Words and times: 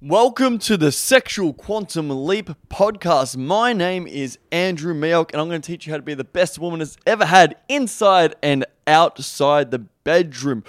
Welcome 0.00 0.58
to 0.60 0.76
the 0.76 0.92
Sexual 0.92 1.54
Quantum 1.54 2.24
Leap 2.24 2.50
podcast. 2.68 3.36
My 3.36 3.72
name 3.72 4.06
is 4.06 4.38
Andrew 4.52 4.94
Mioch, 4.94 5.32
and 5.32 5.40
I'm 5.40 5.48
going 5.48 5.60
to 5.60 5.66
teach 5.66 5.88
you 5.88 5.92
how 5.92 5.96
to 5.96 6.04
be 6.04 6.14
the 6.14 6.22
best 6.22 6.56
woman 6.56 6.78
has 6.78 6.96
ever 7.04 7.24
had 7.24 7.56
inside 7.68 8.36
and 8.40 8.64
outside 8.86 9.72
the 9.72 9.80
bedroom. 9.80 10.62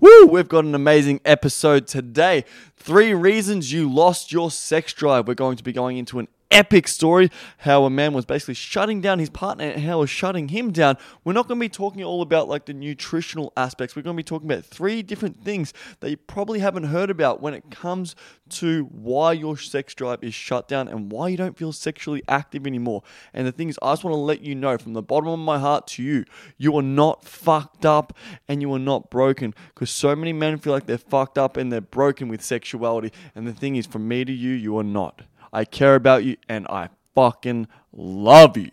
Woo! 0.00 0.26
We've 0.26 0.48
got 0.48 0.64
an 0.64 0.76
amazing 0.76 1.20
episode 1.24 1.88
today. 1.88 2.44
Three 2.76 3.12
reasons 3.14 3.72
you 3.72 3.92
lost 3.92 4.30
your 4.30 4.48
sex 4.48 4.92
drive. 4.92 5.26
We're 5.26 5.34
going 5.34 5.56
to 5.56 5.64
be 5.64 5.72
going 5.72 5.96
into 5.96 6.20
an 6.20 6.28
epic 6.50 6.88
story 6.88 7.30
how 7.58 7.84
a 7.84 7.90
man 7.90 8.12
was 8.12 8.24
basically 8.24 8.54
shutting 8.54 9.00
down 9.00 9.18
his 9.18 9.30
partner 9.30 9.64
and 9.64 9.82
how 9.82 10.00
was 10.00 10.10
shutting 10.10 10.48
him 10.48 10.70
down. 10.70 10.96
We're 11.24 11.32
not 11.32 11.46
going 11.46 11.58
to 11.58 11.64
be 11.64 11.68
talking 11.68 12.02
all 12.02 12.22
about 12.22 12.48
like 12.48 12.66
the 12.66 12.72
nutritional 12.72 13.52
aspects. 13.56 13.94
We're 13.94 14.02
going 14.02 14.16
to 14.16 14.18
be 14.18 14.24
talking 14.24 14.50
about 14.50 14.64
three 14.64 15.02
different 15.02 15.44
things 15.44 15.74
that 16.00 16.10
you 16.10 16.16
probably 16.16 16.60
haven't 16.60 16.84
heard 16.84 17.10
about 17.10 17.42
when 17.42 17.54
it 17.54 17.70
comes 17.70 18.14
to 18.50 18.84
why 18.84 19.32
your 19.32 19.56
sex 19.56 19.94
drive 19.94 20.22
is 20.22 20.34
shut 20.34 20.68
down 20.68 20.88
and 20.88 21.12
why 21.12 21.28
you 21.28 21.36
don't 21.36 21.58
feel 21.58 21.72
sexually 21.72 22.22
active 22.28 22.66
anymore. 22.66 23.02
And 23.34 23.46
the 23.46 23.52
thing 23.52 23.68
is, 23.68 23.78
I 23.82 23.92
just 23.92 24.04
want 24.04 24.14
to 24.14 24.18
let 24.18 24.40
you 24.40 24.54
know 24.54 24.78
from 24.78 24.94
the 24.94 25.02
bottom 25.02 25.28
of 25.28 25.38
my 25.38 25.58
heart 25.58 25.86
to 25.88 26.02
you, 26.02 26.24
you 26.56 26.76
are 26.76 26.82
not 26.82 27.24
fucked 27.24 27.84
up 27.84 28.16
and 28.48 28.62
you 28.62 28.72
are 28.72 28.78
not 28.78 29.10
broken 29.10 29.54
because 29.74 29.87
so 29.88 30.14
many 30.14 30.32
men 30.32 30.58
feel 30.58 30.72
like 30.72 30.86
they're 30.86 30.98
fucked 30.98 31.38
up 31.38 31.56
and 31.56 31.72
they're 31.72 31.80
broken 31.80 32.28
with 32.28 32.42
sexuality. 32.42 33.12
And 33.34 33.46
the 33.46 33.52
thing 33.52 33.76
is, 33.76 33.86
from 33.86 34.06
me 34.06 34.24
to 34.24 34.32
you, 34.32 34.52
you 34.52 34.78
are 34.78 34.84
not. 34.84 35.22
I 35.52 35.64
care 35.64 35.94
about 35.94 36.24
you, 36.24 36.36
and 36.48 36.66
I 36.68 36.90
fucking 37.14 37.68
love 37.92 38.56
you. 38.56 38.70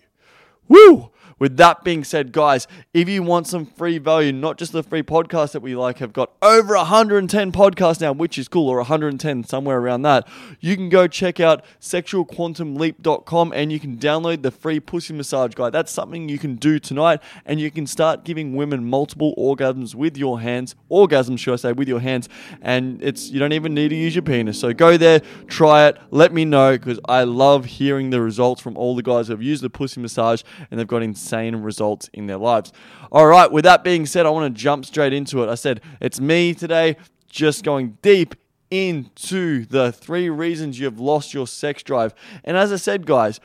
Woo! 0.68 1.12
With 1.38 1.57
that 1.57 1.84
being 1.84 2.03
said, 2.03 2.31
guys, 2.31 2.67
if 2.94 3.09
you 3.09 3.21
want 3.21 3.48
some 3.48 3.66
free 3.66 3.98
value, 3.98 4.31
not 4.31 4.57
just 4.57 4.71
the 4.71 4.84
free 4.84 5.03
podcast 5.03 5.52
that 5.52 5.62
we 5.62 5.76
like, 5.76 5.98
have 5.98 6.13
got 6.13 6.31
over 6.41 6.76
110 6.76 7.52
podcasts 7.52 7.99
now, 7.99 8.13
which 8.13 8.38
is 8.38 8.48
cool, 8.48 8.70
or 8.70 8.77
110, 8.77 9.43
somewhere 9.43 9.77
around 9.77 10.03
that. 10.03 10.27
You 10.62 10.76
can 10.76 10.88
go 10.88 11.07
check 11.07 11.40
out 11.40 11.66
sexualquantumleap.com 11.81 13.52
and 13.53 13.71
you 13.71 13.79
can 13.79 13.98
download 13.98 14.43
the 14.43 14.51
free 14.51 14.79
pussy 14.79 15.13
massage 15.13 15.54
guide. 15.55 15.73
That's 15.73 15.91
something 15.91 16.29
you 16.29 16.40
can 16.40 16.55
do 16.55 16.79
tonight, 16.79 17.21
and 17.45 17.60
you 17.60 17.70
can 17.70 17.85
start 17.85 18.23
giving 18.23 18.55
women 18.55 18.90
multiple 18.90 19.34
orgasms 19.38 19.93
with 19.93 20.17
your 20.17 20.40
hands, 20.40 20.76
orgasms, 20.90 21.40
should 21.40 21.54
I 21.54 21.57
say, 21.57 21.71
with 21.73 21.90
your 21.90 21.99
hands, 21.99 22.29
and 22.62 23.04
it's 23.04 23.29
you 23.29 23.40
don't 23.40 23.54
even 23.54 23.73
need 23.73 23.90
to 23.90 23.95
use 23.95 24.15
your 24.15 24.21
penis. 24.21 24.60
So 24.60 24.73
go 24.73 24.95
there, 24.95 25.21
try 25.48 25.88
it, 25.88 25.98
let 26.12 26.32
me 26.32 26.45
know 26.45 26.77
because 26.77 26.99
I 27.10 27.23
love 27.23 27.65
hearing 27.65 28.10
the 28.10 28.21
results 28.21 28.62
from 28.62 28.77
all 28.77 28.95
the 28.95 29.04
guys 29.04 29.27
who 29.27 29.34
have 29.34 29.41
used 29.41 29.63
the 29.63 29.70
pussy 29.70 29.99
massage 29.99 30.41
and 30.71 30.79
they've 30.79 30.88
got 30.88 31.04
results 31.34 32.09
in 32.13 32.27
their 32.27 32.37
lives. 32.37 32.71
All 33.12 33.27
right, 33.27 33.51
with 33.51 33.63
that 33.65 33.84
being 33.84 34.05
said, 34.05 34.26
I 34.26 34.29
want 34.29 34.54
to 34.54 34.62
jump 34.62 34.85
straight 34.85 35.13
into 35.13 35.43
it. 35.43 35.49
I 35.49 35.55
said 35.55 35.82
it's 35.99 36.20
me 36.20 36.54
today, 36.54 36.98
just 37.29 37.63
going 37.63 37.98
deep 38.01 38.35
into 38.71 39.65
the 39.65 39.91
three 39.91 40.29
reasons 40.29 40.79
you 40.79 40.85
have 40.85 40.99
lost 40.99 41.34
your 41.34 41.48
sex 41.48 41.84
drive. 41.84 42.13
And 42.43 42.57
as 42.57 42.73
I 42.73 42.77
said, 42.77 43.05
guys, 43.05 43.40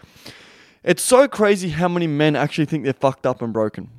it's 0.82 1.02
so 1.02 1.28
crazy 1.28 1.68
how 1.70 1.88
many 1.88 2.06
men 2.06 2.36
actually 2.36 2.64
think 2.64 2.84
they're 2.84 2.92
fucked 2.92 3.26
up 3.26 3.42
and 3.42 3.52
broken. 3.52 3.90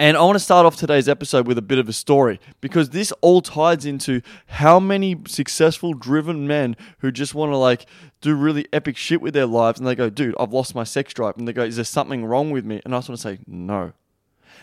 And 0.00 0.16
I 0.16 0.22
want 0.22 0.36
to 0.36 0.40
start 0.42 0.64
off 0.64 0.76
today's 0.76 1.10
episode 1.10 1.46
with 1.46 1.58
a 1.58 1.62
bit 1.62 1.78
of 1.78 1.86
a 1.86 1.92
story 1.92 2.40
because 2.62 2.88
this 2.88 3.12
all 3.20 3.42
ties 3.42 3.84
into 3.84 4.22
how 4.46 4.80
many 4.80 5.18
successful, 5.26 5.92
driven 5.92 6.46
men 6.46 6.74
who 7.00 7.12
just 7.12 7.34
want 7.34 7.52
to 7.52 7.58
like 7.58 7.84
do 8.22 8.34
really 8.34 8.66
epic 8.72 8.96
shit 8.96 9.20
with 9.20 9.34
their 9.34 9.44
lives 9.44 9.78
and 9.78 9.86
they 9.86 9.94
go, 9.94 10.08
dude, 10.08 10.34
I've 10.40 10.54
lost 10.54 10.74
my 10.74 10.84
sex 10.84 11.12
drive. 11.12 11.36
And 11.36 11.46
they 11.46 11.52
go, 11.52 11.64
is 11.64 11.76
there 11.76 11.84
something 11.84 12.24
wrong 12.24 12.50
with 12.50 12.64
me? 12.64 12.80
And 12.82 12.94
I 12.94 12.96
just 12.96 13.10
want 13.10 13.20
to 13.20 13.28
say, 13.28 13.38
no. 13.46 13.92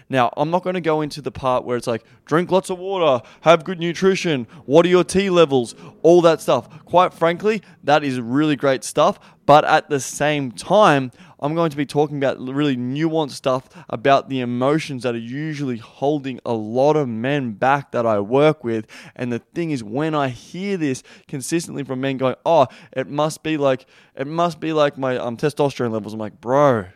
Now, 0.10 0.32
I'm 0.38 0.50
not 0.50 0.64
going 0.64 0.76
to 0.76 0.82
go 0.82 1.02
into 1.02 1.22
the 1.22 1.32
part 1.32 1.66
where 1.66 1.78
it's 1.78 1.88
like 1.88 2.04
drink 2.26 2.52
lots 2.52 2.70
of 2.70 2.80
water, 2.80 3.26
have 3.42 3.64
good 3.64 3.80
nutrition, 3.80 4.48
what 4.66 4.86
are 4.86 4.90
your 4.90 5.04
T 5.04 5.30
levels, 5.30 5.76
all 6.02 6.22
that 6.22 6.42
stuff. 6.42 6.86
Quite 6.86 7.14
frankly, 7.14 7.62
that 7.84 8.04
is 8.04 8.20
really 8.20 8.56
great 8.56 8.84
stuff. 8.84 9.20
But 9.46 9.64
at 9.64 9.90
the 9.90 10.02
same 10.02 10.52
time, 10.52 11.12
I'm 11.40 11.56
going 11.56 11.70
to 11.70 11.78
be 11.78 11.86
talking 11.86 12.18
about 12.18 12.38
really 12.40 12.76
nuanced 12.76 13.32
stuff 13.32 13.70
about 13.90 14.28
the 14.28 14.42
emotions 14.42 15.04
that 15.04 15.16
are 15.16 15.20
usually 15.20 15.78
holding 15.78 16.40
a 16.46 16.54
lot 16.54 16.98
of 16.98 17.08
men 17.08 17.54
back 17.54 17.92
that 17.92 18.06
I 18.06 18.20
work 18.20 18.64
with. 18.64 18.88
And 19.16 19.32
the 19.32 19.40
thing 19.40 19.72
is, 19.72 19.84
when 19.84 20.14
I 20.14 20.30
hear 20.30 20.76
this 20.76 21.02
consistently 21.28 21.84
from 21.84 22.02
men 22.02 22.18
going, 22.18 22.36
"Oh, 22.46 22.68
it 22.92 23.08
must 23.08 23.42
be 23.42 23.56
like 23.56 23.86
it 24.16 24.28
must 24.28 24.60
be 24.60 24.74
like 24.74 24.98
my 24.98 25.18
um, 25.18 25.38
testosterone 25.38 25.92
levels," 25.92 26.14
I'm 26.14 26.20
like, 26.20 26.42
"Bro." 26.42 26.88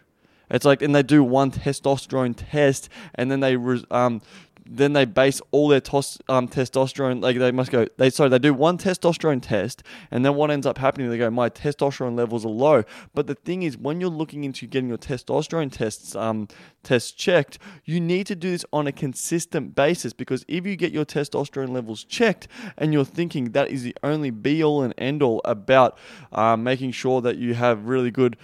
It's 0.52 0.66
like, 0.66 0.82
and 0.82 0.94
they 0.94 1.04
do 1.04 1.24
one 1.24 1.52
testosterone 1.52 2.36
test, 2.38 2.90
and 3.16 3.32
then 3.32 3.40
they 3.40 3.56
um, 3.90 4.22
then 4.66 4.94
they 4.94 5.06
base 5.06 5.42
all 5.52 5.68
their 5.68 5.82
tos, 5.82 6.18
um, 6.30 6.48
testosterone 6.48 7.22
like 7.22 7.38
they 7.38 7.52
must 7.52 7.72
go 7.72 7.86
they 7.98 8.10
sorry 8.10 8.30
they 8.30 8.40
do 8.40 8.54
one 8.54 8.78
testosterone 8.78 9.42
test 9.42 9.84
and 10.12 10.24
then 10.24 10.36
what 10.36 10.50
ends 10.50 10.66
up 10.66 10.78
happening 10.78 11.10
they 11.10 11.18
go 11.18 11.30
my 11.30 11.50
testosterone 11.50 12.16
levels 12.16 12.46
are 12.46 12.50
low. 12.50 12.84
But 13.14 13.28
the 13.28 13.36
thing 13.36 13.64
is 13.64 13.78
when 13.78 14.00
you're 14.00 14.10
looking 14.10 14.44
into 14.44 14.68
getting 14.68 14.90
your 14.90 14.98
testosterone 14.98 15.72
tests 15.72 16.16
um, 16.16 16.48
tests 16.84 17.12
checked 17.12 17.60
you 17.86 18.00
need 18.00 18.28
to 18.28 18.36
do 18.36 18.52
this 18.52 18.66
on 18.72 18.88
a 18.88 18.92
consistent 18.92 19.76
basis 19.76 20.14
because 20.14 20.46
if 20.48 20.66
you 20.66 20.76
get 20.76 20.92
your 20.92 21.06
testosterone 21.06 21.70
levels 21.70 22.04
checked 22.04 22.48
and 22.78 22.94
you're 22.94 23.06
thinking 23.06 23.52
that 23.52 23.70
is 23.70 23.84
the 23.84 23.96
only 24.04 24.30
be 24.30 24.64
all 24.64 24.84
and 24.84 24.94
end 24.98 25.22
all 25.22 25.42
about 25.44 25.98
um, 26.32 26.64
making 26.64 26.92
sure 26.92 27.22
that 27.22 27.38
you 27.38 27.54
have 27.54 27.86
really 27.86 28.12
good 28.12 28.38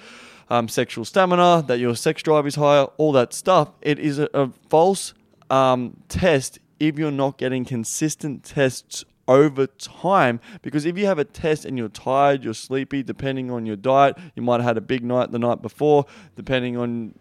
um, 0.50 0.68
sexual 0.68 1.06
stamina, 1.06 1.64
that 1.68 1.80
your 1.80 1.96
sex 1.96 2.24
drive 2.24 2.48
is 2.48 2.56
higher, 2.56 2.84
all 2.98 3.12
that 3.14 3.34
stuff. 3.34 3.72
It 3.82 4.00
is 4.00 4.20
a, 4.20 4.30
a 4.34 4.50
false 4.70 5.14
um, 5.50 5.98
test 6.10 6.60
if 6.80 6.98
you're 6.98 7.12
not 7.12 7.38
getting 7.38 7.66
consistent 7.66 8.44
tests 8.44 9.04
over 9.28 9.68
time 9.68 10.40
because 10.62 10.86
if 10.86 10.98
you 10.98 11.06
have 11.06 11.20
a 11.20 11.26
test 11.26 11.66
and 11.66 11.78
you're 11.78 11.90
tired, 11.90 12.44
you're 12.44 12.54
sleepy, 12.54 13.04
depending 13.04 13.52
on 13.52 13.66
your 13.66 13.76
diet, 13.76 14.18
you 14.36 14.42
might 14.42 14.58
have 14.58 14.66
had 14.66 14.78
a 14.78 14.82
big 14.82 15.04
night 15.04 15.32
the 15.32 15.40
night 15.40 15.62
before, 15.62 16.06
depending 16.36 16.78
on 16.78 17.14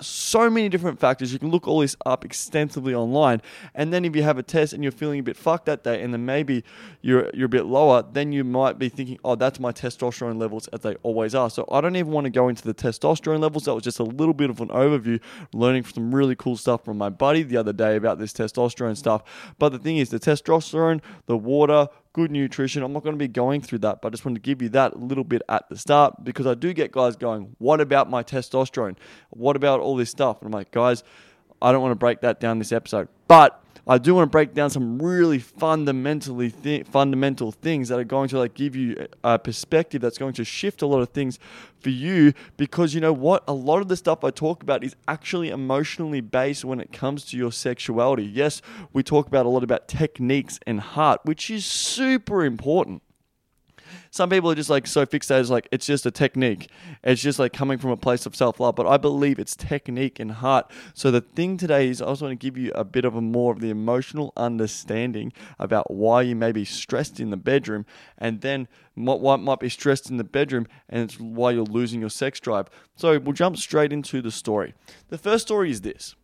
so 0.00 0.50
many 0.50 0.68
different 0.68 0.98
factors. 0.98 1.32
You 1.32 1.38
can 1.38 1.50
look 1.50 1.66
all 1.66 1.80
this 1.80 1.96
up 2.06 2.24
extensively 2.24 2.94
online. 2.94 3.42
And 3.74 3.92
then 3.92 4.04
if 4.04 4.14
you 4.16 4.22
have 4.22 4.38
a 4.38 4.42
test 4.42 4.72
and 4.72 4.82
you're 4.82 4.92
feeling 4.92 5.20
a 5.20 5.22
bit 5.22 5.36
fucked 5.36 5.66
that 5.66 5.84
day 5.84 6.02
and 6.02 6.12
then 6.12 6.24
maybe 6.24 6.64
you're 7.00 7.30
you're 7.34 7.46
a 7.46 7.48
bit 7.48 7.64
lower, 7.64 8.04
then 8.12 8.32
you 8.32 8.44
might 8.44 8.78
be 8.78 8.88
thinking, 8.88 9.18
"Oh, 9.24 9.34
that's 9.34 9.58
my 9.60 9.72
testosterone 9.72 10.38
levels 10.38 10.68
as 10.68 10.80
they 10.80 10.94
always 11.02 11.34
are." 11.34 11.50
So 11.50 11.66
I 11.70 11.80
don't 11.80 11.96
even 11.96 12.12
want 12.12 12.24
to 12.24 12.30
go 12.30 12.48
into 12.48 12.64
the 12.64 12.74
testosterone 12.74 13.40
levels. 13.40 13.64
That 13.64 13.74
was 13.74 13.84
just 13.84 13.98
a 13.98 14.04
little 14.04 14.34
bit 14.34 14.50
of 14.50 14.60
an 14.60 14.68
overview, 14.68 15.20
learning 15.52 15.84
some 15.84 16.14
really 16.14 16.36
cool 16.36 16.56
stuff 16.56 16.84
from 16.84 16.98
my 16.98 17.08
buddy 17.08 17.42
the 17.42 17.56
other 17.56 17.72
day 17.72 17.96
about 17.96 18.18
this 18.18 18.32
testosterone 18.32 18.96
stuff. 18.96 19.22
But 19.58 19.70
the 19.70 19.78
thing 19.78 19.98
is, 19.98 20.10
the 20.10 20.20
testosterone, 20.20 21.00
the 21.26 21.36
water, 21.36 21.88
good 22.12 22.30
nutrition. 22.30 22.82
I'm 22.82 22.92
not 22.92 23.02
going 23.02 23.14
to 23.14 23.18
be 23.18 23.28
going 23.28 23.60
through 23.60 23.78
that, 23.78 24.02
but 24.02 24.08
I 24.08 24.10
just 24.10 24.24
want 24.24 24.36
to 24.36 24.40
give 24.40 24.62
you 24.62 24.68
that 24.70 24.98
little 24.98 25.24
bit 25.24 25.42
at 25.48 25.68
the 25.68 25.76
start 25.76 26.24
because 26.24 26.46
I 26.46 26.54
do 26.54 26.72
get 26.72 26.92
guys 26.92 27.16
going, 27.16 27.56
What 27.58 27.80
about 27.80 28.10
my 28.10 28.22
testosterone? 28.22 28.96
What 29.30 29.56
about 29.56 29.80
all 29.80 29.96
this 29.96 30.10
stuff? 30.10 30.38
And 30.40 30.46
I'm 30.46 30.52
like, 30.52 30.70
Guys, 30.70 31.02
I 31.60 31.72
don't 31.72 31.82
want 31.82 31.92
to 31.92 31.96
break 31.96 32.20
that 32.20 32.40
down 32.40 32.58
this 32.58 32.72
episode. 32.72 33.08
But 33.28 33.61
I 33.86 33.98
do 33.98 34.14
want 34.14 34.26
to 34.26 34.30
break 34.30 34.54
down 34.54 34.70
some 34.70 35.02
really 35.02 35.40
fundamentally 35.40 36.50
fundamental 36.84 37.50
things 37.50 37.88
that 37.88 37.98
are 37.98 38.04
going 38.04 38.28
to 38.28 38.38
like 38.38 38.54
give 38.54 38.76
you 38.76 39.08
a 39.24 39.40
perspective 39.40 40.00
that's 40.00 40.18
going 40.18 40.34
to 40.34 40.44
shift 40.44 40.82
a 40.82 40.86
lot 40.86 41.00
of 41.00 41.08
things 41.08 41.40
for 41.80 41.90
you 41.90 42.32
because 42.56 42.94
you 42.94 43.00
know 43.00 43.12
what 43.12 43.42
a 43.48 43.52
lot 43.52 43.80
of 43.80 43.88
the 43.88 43.96
stuff 43.96 44.22
I 44.22 44.30
talk 44.30 44.62
about 44.62 44.84
is 44.84 44.94
actually 45.08 45.50
emotionally 45.50 46.20
based 46.20 46.64
when 46.64 46.78
it 46.78 46.92
comes 46.92 47.24
to 47.26 47.36
your 47.36 47.50
sexuality. 47.50 48.24
Yes, 48.24 48.62
we 48.92 49.02
talk 49.02 49.26
about 49.26 49.46
a 49.46 49.48
lot 49.48 49.64
about 49.64 49.88
techniques 49.88 50.60
and 50.64 50.78
heart, 50.78 51.20
which 51.24 51.50
is 51.50 51.66
super 51.66 52.44
important 52.44 53.02
some 54.12 54.28
people 54.28 54.50
are 54.50 54.54
just 54.54 54.68
like 54.68 54.86
so 54.86 55.06
fixated, 55.06 55.48
like 55.48 55.66
it's 55.72 55.86
just 55.86 56.04
a 56.04 56.10
technique. 56.10 56.68
It's 57.02 57.22
just 57.22 57.38
like 57.38 57.54
coming 57.54 57.78
from 57.78 57.90
a 57.92 57.96
place 57.96 58.26
of 58.26 58.36
self 58.36 58.60
love. 58.60 58.76
But 58.76 58.86
I 58.86 58.98
believe 58.98 59.38
it's 59.38 59.56
technique 59.56 60.20
and 60.20 60.30
heart. 60.30 60.70
So 60.92 61.10
the 61.10 61.22
thing 61.22 61.56
today 61.56 61.88
is 61.88 62.02
I 62.02 62.04
also 62.04 62.26
want 62.26 62.38
to 62.38 62.46
give 62.46 62.58
you 62.58 62.72
a 62.74 62.84
bit 62.84 63.06
of 63.06 63.16
a 63.16 63.22
more 63.22 63.52
of 63.52 63.60
the 63.60 63.70
emotional 63.70 64.34
understanding 64.36 65.32
about 65.58 65.90
why 65.90 66.20
you 66.20 66.36
may 66.36 66.52
be 66.52 66.66
stressed 66.66 67.20
in 67.20 67.30
the 67.30 67.38
bedroom 67.38 67.86
and 68.18 68.42
then 68.42 68.68
what, 68.96 69.20
what 69.20 69.40
might 69.40 69.60
be 69.60 69.70
stressed 69.70 70.10
in 70.10 70.18
the 70.18 70.24
bedroom 70.24 70.66
and 70.90 71.04
it's 71.04 71.18
why 71.18 71.52
you're 71.52 71.64
losing 71.64 72.00
your 72.00 72.10
sex 72.10 72.38
drive. 72.38 72.68
So 72.96 73.18
we'll 73.18 73.32
jump 73.32 73.56
straight 73.56 73.94
into 73.94 74.20
the 74.20 74.30
story. 74.30 74.74
The 75.08 75.16
first 75.16 75.46
story 75.46 75.70
is 75.70 75.80
this. 75.80 76.14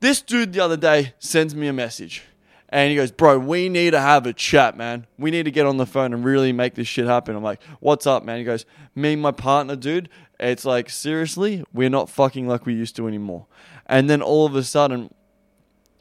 This 0.00 0.20
dude 0.20 0.52
the 0.52 0.60
other 0.60 0.76
day 0.76 1.14
sends 1.18 1.54
me 1.54 1.68
a 1.68 1.72
message. 1.72 2.24
And 2.70 2.90
he 2.90 2.96
goes, 2.96 3.10
Bro, 3.10 3.40
we 3.40 3.68
need 3.68 3.92
to 3.92 4.00
have 4.00 4.26
a 4.26 4.32
chat, 4.32 4.76
man. 4.76 5.06
We 5.18 5.30
need 5.30 5.44
to 5.44 5.50
get 5.50 5.66
on 5.66 5.78
the 5.78 5.86
phone 5.86 6.12
and 6.12 6.24
really 6.24 6.52
make 6.52 6.74
this 6.74 6.86
shit 6.86 7.06
happen. 7.06 7.34
I'm 7.34 7.42
like, 7.42 7.62
What's 7.80 8.06
up, 8.06 8.24
man? 8.24 8.38
He 8.38 8.44
goes, 8.44 8.66
Me 8.94 9.14
and 9.14 9.22
my 9.22 9.32
partner, 9.32 9.76
dude, 9.76 10.08
it's 10.38 10.64
like, 10.64 10.90
seriously, 10.90 11.64
we're 11.72 11.90
not 11.90 12.10
fucking 12.10 12.46
like 12.46 12.66
we 12.66 12.74
used 12.74 12.96
to 12.96 13.08
anymore. 13.08 13.46
And 13.86 14.08
then 14.08 14.20
all 14.22 14.46
of 14.46 14.54
a 14.54 14.62
sudden, 14.62 15.12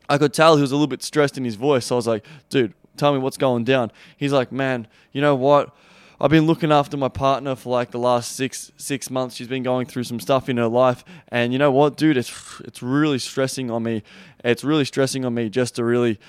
I 0.09 0.17
could 0.17 0.33
tell 0.33 0.55
he 0.55 0.61
was 0.61 0.71
a 0.71 0.75
little 0.75 0.87
bit 0.87 1.03
stressed 1.03 1.37
in 1.37 1.45
his 1.45 1.55
voice. 1.55 1.85
So 1.85 1.95
I 1.95 1.97
was 1.97 2.07
like, 2.07 2.25
Dude, 2.49 2.73
tell 2.97 3.13
me 3.13 3.19
what's 3.19 3.37
going 3.37 3.63
down. 3.63 3.91
He's 4.17 4.33
like, 4.33 4.51
Man, 4.51 4.87
you 5.13 5.21
know 5.21 5.35
what? 5.35 5.73
I've 6.19 6.31
been 6.31 6.47
looking 6.47 6.71
after 6.71 6.97
my 6.97 7.09
partner 7.09 7.55
for 7.55 7.69
like 7.69 7.91
the 7.91 7.99
last 7.99 8.35
six 8.35 8.71
six 8.75 9.11
months. 9.11 9.35
She's 9.35 9.47
been 9.47 9.61
going 9.61 9.85
through 9.85 10.03
some 10.03 10.19
stuff 10.19 10.49
in 10.49 10.57
her 10.57 10.67
life, 10.67 11.05
and 11.27 11.53
you 11.53 11.59
know 11.59 11.71
what, 11.71 11.95
dude? 11.95 12.17
It's 12.17 12.59
it's 12.65 12.81
really 12.81 13.19
stressing 13.19 13.69
on 13.69 13.83
me. 13.83 14.01
It's 14.43 14.63
really 14.63 14.85
stressing 14.85 15.25
on 15.25 15.35
me 15.35 15.49
just 15.49 15.75
to 15.75 15.83
really 15.83 16.19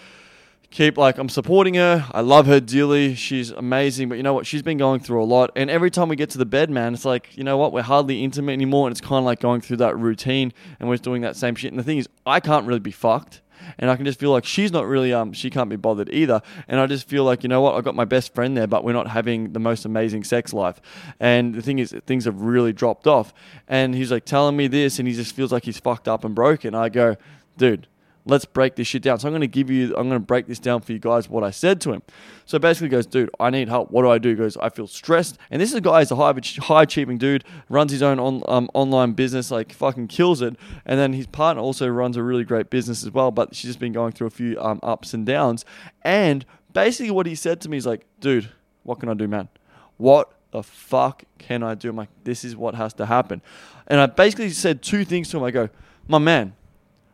keep 0.71 0.99
like 0.99 1.19
I'm 1.19 1.29
supporting 1.29 1.75
her. 1.75 2.07
I 2.13 2.21
love 2.21 2.47
her 2.47 2.61
dearly. 2.61 3.15
She's 3.15 3.51
amazing. 3.51 4.09
But 4.09 4.17
you 4.17 4.23
know 4.23 4.35
what? 4.35 4.47
She's 4.47 4.63
been 4.63 4.79
going 4.79 5.01
through 5.01 5.23
a 5.23 5.25
lot. 5.25 5.51
And 5.57 5.71
every 5.71 5.91
time 5.91 6.09
we 6.09 6.17
get 6.17 6.31
to 6.31 6.39
the 6.39 6.47
bed, 6.47 6.71
man, 6.71 6.95
it's 6.95 7.05
like, 7.05 7.37
you 7.37 7.45
know 7.45 7.57
what? 7.57 7.73
We're 7.73 7.83
hardly 7.83 8.23
intimate 8.23 8.53
anymore. 8.53 8.87
And 8.87 8.93
it's 8.93 9.01
kind 9.01 9.19
of 9.19 9.25
like 9.25 9.41
going 9.41 9.61
through 9.61 9.79
that 9.79 9.97
routine 9.97 10.53
and 10.79 10.89
we're 10.89 10.97
doing 10.97 11.23
that 11.23 11.37
same 11.37 11.55
shit. 11.55 11.73
And 11.73 11.79
the 11.79 11.85
thing 11.85 11.99
is, 11.99 12.09
I 12.27 12.41
can't 12.41 12.67
really 12.67 12.81
be 12.81 12.93
fucked. 12.93 13.43
And 13.79 13.91
I 13.91 13.97
can 13.97 14.05
just 14.05 14.19
feel 14.19 14.31
like 14.31 14.45
she's 14.45 14.73
not 14.73 14.87
really, 14.87 15.13
um, 15.13 15.33
she 15.33 15.51
can't 15.51 15.69
be 15.69 15.77
bothered 15.77 16.09
either. 16.11 16.41
And 16.69 16.81
I 16.81 16.87
just 16.87 17.09
feel 17.09 17.25
like, 17.25 17.43
you 17.43 17.49
know 17.49 17.61
what? 17.61 17.75
I've 17.75 17.85
got 17.85 17.95
my 17.95 18.05
best 18.05 18.35
friend 18.35 18.57
there, 18.57 18.67
but 18.67 18.85
we're 18.85 18.93
not 18.93 19.09
having 19.09 19.53
the 19.53 19.59
most 19.59 19.85
amazing 19.85 20.25
sex 20.25 20.53
life. 20.53 20.81
And 21.21 21.55
the 21.55 21.61
thing 21.63 21.79
is, 21.79 21.95
things 22.07 22.25
have 22.25 22.41
really 22.41 22.73
dropped 22.73 23.07
off. 23.07 23.35
And 23.67 23.95
he's 23.95 24.11
like 24.11 24.25
telling 24.25 24.57
me 24.57 24.69
this, 24.69 24.99
and 24.99 25.09
he 25.09 25.15
just 25.15 25.35
feels 25.35 25.53
like 25.53 25.65
he's 25.65 25.79
fucked 25.79 26.09
up 26.09 26.25
and 26.25 26.35
broken. 26.35 26.75
I 26.75 26.89
go, 26.89 27.17
dude, 27.57 27.89
let's 28.25 28.45
break 28.45 28.77
this 28.77 28.87
shit 28.87 29.03
down. 29.03 29.19
So 29.19 29.29
I'm 29.29 29.33
going 29.33 29.41
to 29.41 29.47
give 29.47 29.71
you, 29.71 29.97
I'm 29.97 30.09
going 30.09 30.21
to 30.21 30.27
break 30.27 30.47
this 30.47 30.59
down 30.59 30.81
for 30.83 30.93
you 30.93 30.99
guys, 30.99 31.29
what 31.29 31.45
I 31.45 31.51
said 31.51 31.81
to 31.83 31.93
him. 31.93 32.03
So 32.45 32.59
basically 32.59 32.89
goes, 32.89 33.07
dude, 33.07 33.31
I 33.41 33.51
need 33.51 33.69
help. 33.69 33.91
What 33.91 34.03
do 34.03 34.11
I 34.11 34.19
do? 34.19 34.31
He 34.31 34.35
goes, 34.35 34.57
I 34.59 34.69
feel 34.69 34.87
stressed. 34.87 35.39
And 35.51 35.61
this 35.61 35.71
is 35.71 35.77
a 35.77 35.81
guy, 35.81 36.01
he's 36.01 36.11
a 36.11 36.17
high, 36.17 36.35
high 36.59 36.83
achieving 36.83 37.19
dude, 37.19 37.45
runs 37.69 37.93
his 37.93 38.03
own 38.03 38.19
on, 38.19 38.43
um, 38.49 38.69
online 38.75 39.13
business, 39.13 39.51
like 39.51 39.73
fucking 39.73 40.09
kills 40.09 40.43
it. 40.43 40.57
And 40.85 40.99
then 40.99 41.13
his 41.13 41.27
partner 41.27 41.63
also 41.63 41.89
runs 41.89 42.17
a 42.17 42.23
really 42.23 42.45
great 42.45 42.71
business 42.71 43.05
as 43.05 43.13
well, 43.13 43.31
but 43.31 43.55
she's 43.55 43.71
just 43.71 43.81
been 43.81 43.93
going 43.93 44.13
through 44.13 44.27
a 44.27 44.31
few 44.31 44.61
um, 44.61 44.81
ups 44.83 45.15
and 45.15 45.25
downs. 45.25 45.65
And 46.03 46.45
basically 46.73 47.11
what 47.11 47.27
he 47.27 47.35
said 47.35 47.61
to 47.63 47.69
me 47.69 47.77
is 47.77 47.87
like, 47.87 48.07
dude, 48.21 48.51
what 48.83 49.01
can 49.01 49.09
I 49.09 49.15
do, 49.15 49.29
man? 49.29 49.49
What 49.97 50.33
the 50.51 50.63
fuck 50.63 51.25
can 51.39 51.63
I 51.63 51.75
do? 51.75 51.91
I'm 51.91 51.97
like, 51.97 52.09
this 52.25 52.45
is 52.45 52.57
what 52.57 52.75
has 52.75 52.95
to 52.95 53.07
happen. 53.07 53.43
And 53.87 54.01
I 54.01 54.07
basically 54.07 54.51
said 54.51 54.83
two 54.83 55.05
things 55.05 55.31
to 55.31 55.39
him. 55.39 55.45
I 55.45 55.51
go, 55.51 55.69
my 56.07 56.19
man, 56.19 56.55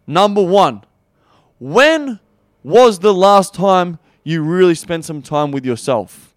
number 0.07 0.43
one, 0.43 0.85
when 1.59 2.21
was 2.63 2.99
the 2.99 3.15
last 3.15 3.55
time 3.55 3.99
you 4.23 4.43
really 4.43 4.75
spent 4.75 5.05
some 5.05 5.23
time 5.23 5.51
with 5.51 5.65
yourself? 5.65 6.35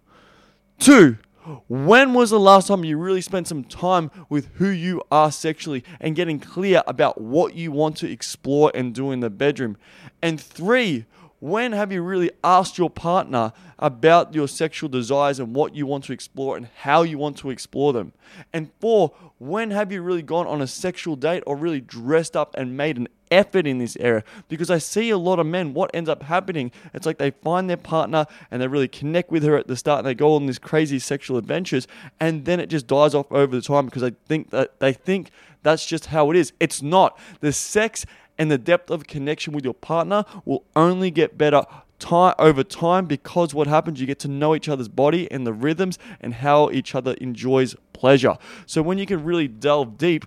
Two, 0.78 1.18
when 1.66 2.12
was 2.12 2.30
the 2.30 2.38
last 2.38 2.68
time 2.68 2.84
you 2.84 2.98
really 2.98 3.22
spent 3.22 3.48
some 3.48 3.64
time 3.64 4.10
with 4.28 4.48
who 4.54 4.68
you 4.68 5.02
are 5.10 5.32
sexually 5.32 5.82
and 6.00 6.14
getting 6.14 6.38
clear 6.38 6.82
about 6.86 7.20
what 7.20 7.54
you 7.54 7.72
want 7.72 7.96
to 7.98 8.10
explore 8.10 8.70
and 8.74 8.94
do 8.94 9.10
in 9.10 9.20
the 9.20 9.30
bedroom? 9.30 9.76
And 10.20 10.40
three, 10.40 11.06
when 11.40 11.72
have 11.72 11.92
you 11.92 12.02
really 12.02 12.30
asked 12.42 12.78
your 12.78 12.90
partner 12.90 13.52
about 13.78 14.34
your 14.34 14.48
sexual 14.48 14.88
desires 14.88 15.38
and 15.38 15.54
what 15.54 15.74
you 15.74 15.86
want 15.86 16.04
to 16.04 16.12
explore 16.12 16.56
and 16.56 16.68
how 16.80 17.02
you 17.02 17.16
want 17.16 17.38
to 17.38 17.50
explore 17.50 17.92
them? 17.92 18.12
And 18.52 18.70
four, 18.80 19.12
when 19.38 19.70
have 19.70 19.92
you 19.92 20.02
really 20.02 20.22
gone 20.22 20.46
on 20.46 20.60
a 20.60 20.66
sexual 20.66 21.16
date 21.16 21.42
or 21.46 21.56
really 21.56 21.80
dressed 21.80 22.36
up 22.36 22.54
and 22.56 22.76
made 22.76 22.96
an 22.96 23.08
effort 23.30 23.66
in 23.66 23.78
this 23.78 23.96
area? 24.00 24.24
Because 24.48 24.70
I 24.70 24.78
see 24.78 25.10
a 25.10 25.18
lot 25.18 25.38
of 25.38 25.46
men, 25.46 25.74
what 25.74 25.90
ends 25.94 26.10
up 26.10 26.24
happening, 26.24 26.72
it's 26.92 27.06
like 27.06 27.18
they 27.18 27.30
find 27.30 27.70
their 27.70 27.76
partner 27.76 28.26
and 28.50 28.60
they 28.60 28.66
really 28.66 28.88
connect 28.88 29.30
with 29.30 29.44
her 29.44 29.56
at 29.56 29.68
the 29.68 29.76
start 29.76 30.00
and 30.00 30.06
they 30.06 30.14
go 30.14 30.34
on 30.34 30.46
these 30.46 30.58
crazy 30.58 30.98
sexual 30.98 31.38
adventures 31.38 31.86
and 32.18 32.44
then 32.44 32.58
it 32.58 32.68
just 32.68 32.86
dies 32.86 33.14
off 33.14 33.30
over 33.30 33.54
the 33.54 33.62
time 33.62 33.86
because 33.86 34.02
they 34.02 34.12
think 34.26 34.50
that 34.50 34.80
they 34.80 34.92
think 34.92 35.30
that's 35.62 35.86
just 35.86 36.06
how 36.06 36.30
it 36.30 36.36
is. 36.36 36.52
It's 36.58 36.82
not. 36.82 37.18
The 37.40 37.52
sex 37.52 38.04
and 38.38 38.50
the 38.50 38.58
depth 38.58 38.90
of 38.90 39.06
connection 39.06 39.52
with 39.52 39.64
your 39.64 39.74
partner 39.74 40.24
will 40.44 40.64
only 40.74 41.10
get 41.10 41.36
better 41.36 41.64
time 41.98 42.34
over 42.38 42.62
time 42.62 43.06
because 43.06 43.52
what 43.52 43.66
happens 43.66 44.00
you 44.00 44.06
get 44.06 44.18
to 44.20 44.28
know 44.28 44.54
each 44.54 44.68
other's 44.68 44.88
body 44.88 45.30
and 45.30 45.46
the 45.46 45.52
rhythms 45.52 45.98
and 46.20 46.34
how 46.34 46.70
each 46.70 46.94
other 46.94 47.14
enjoys 47.14 47.74
pleasure 47.92 48.36
so 48.66 48.80
when 48.82 48.98
you 48.98 49.06
can 49.06 49.24
really 49.24 49.48
delve 49.48 49.98
deep 49.98 50.24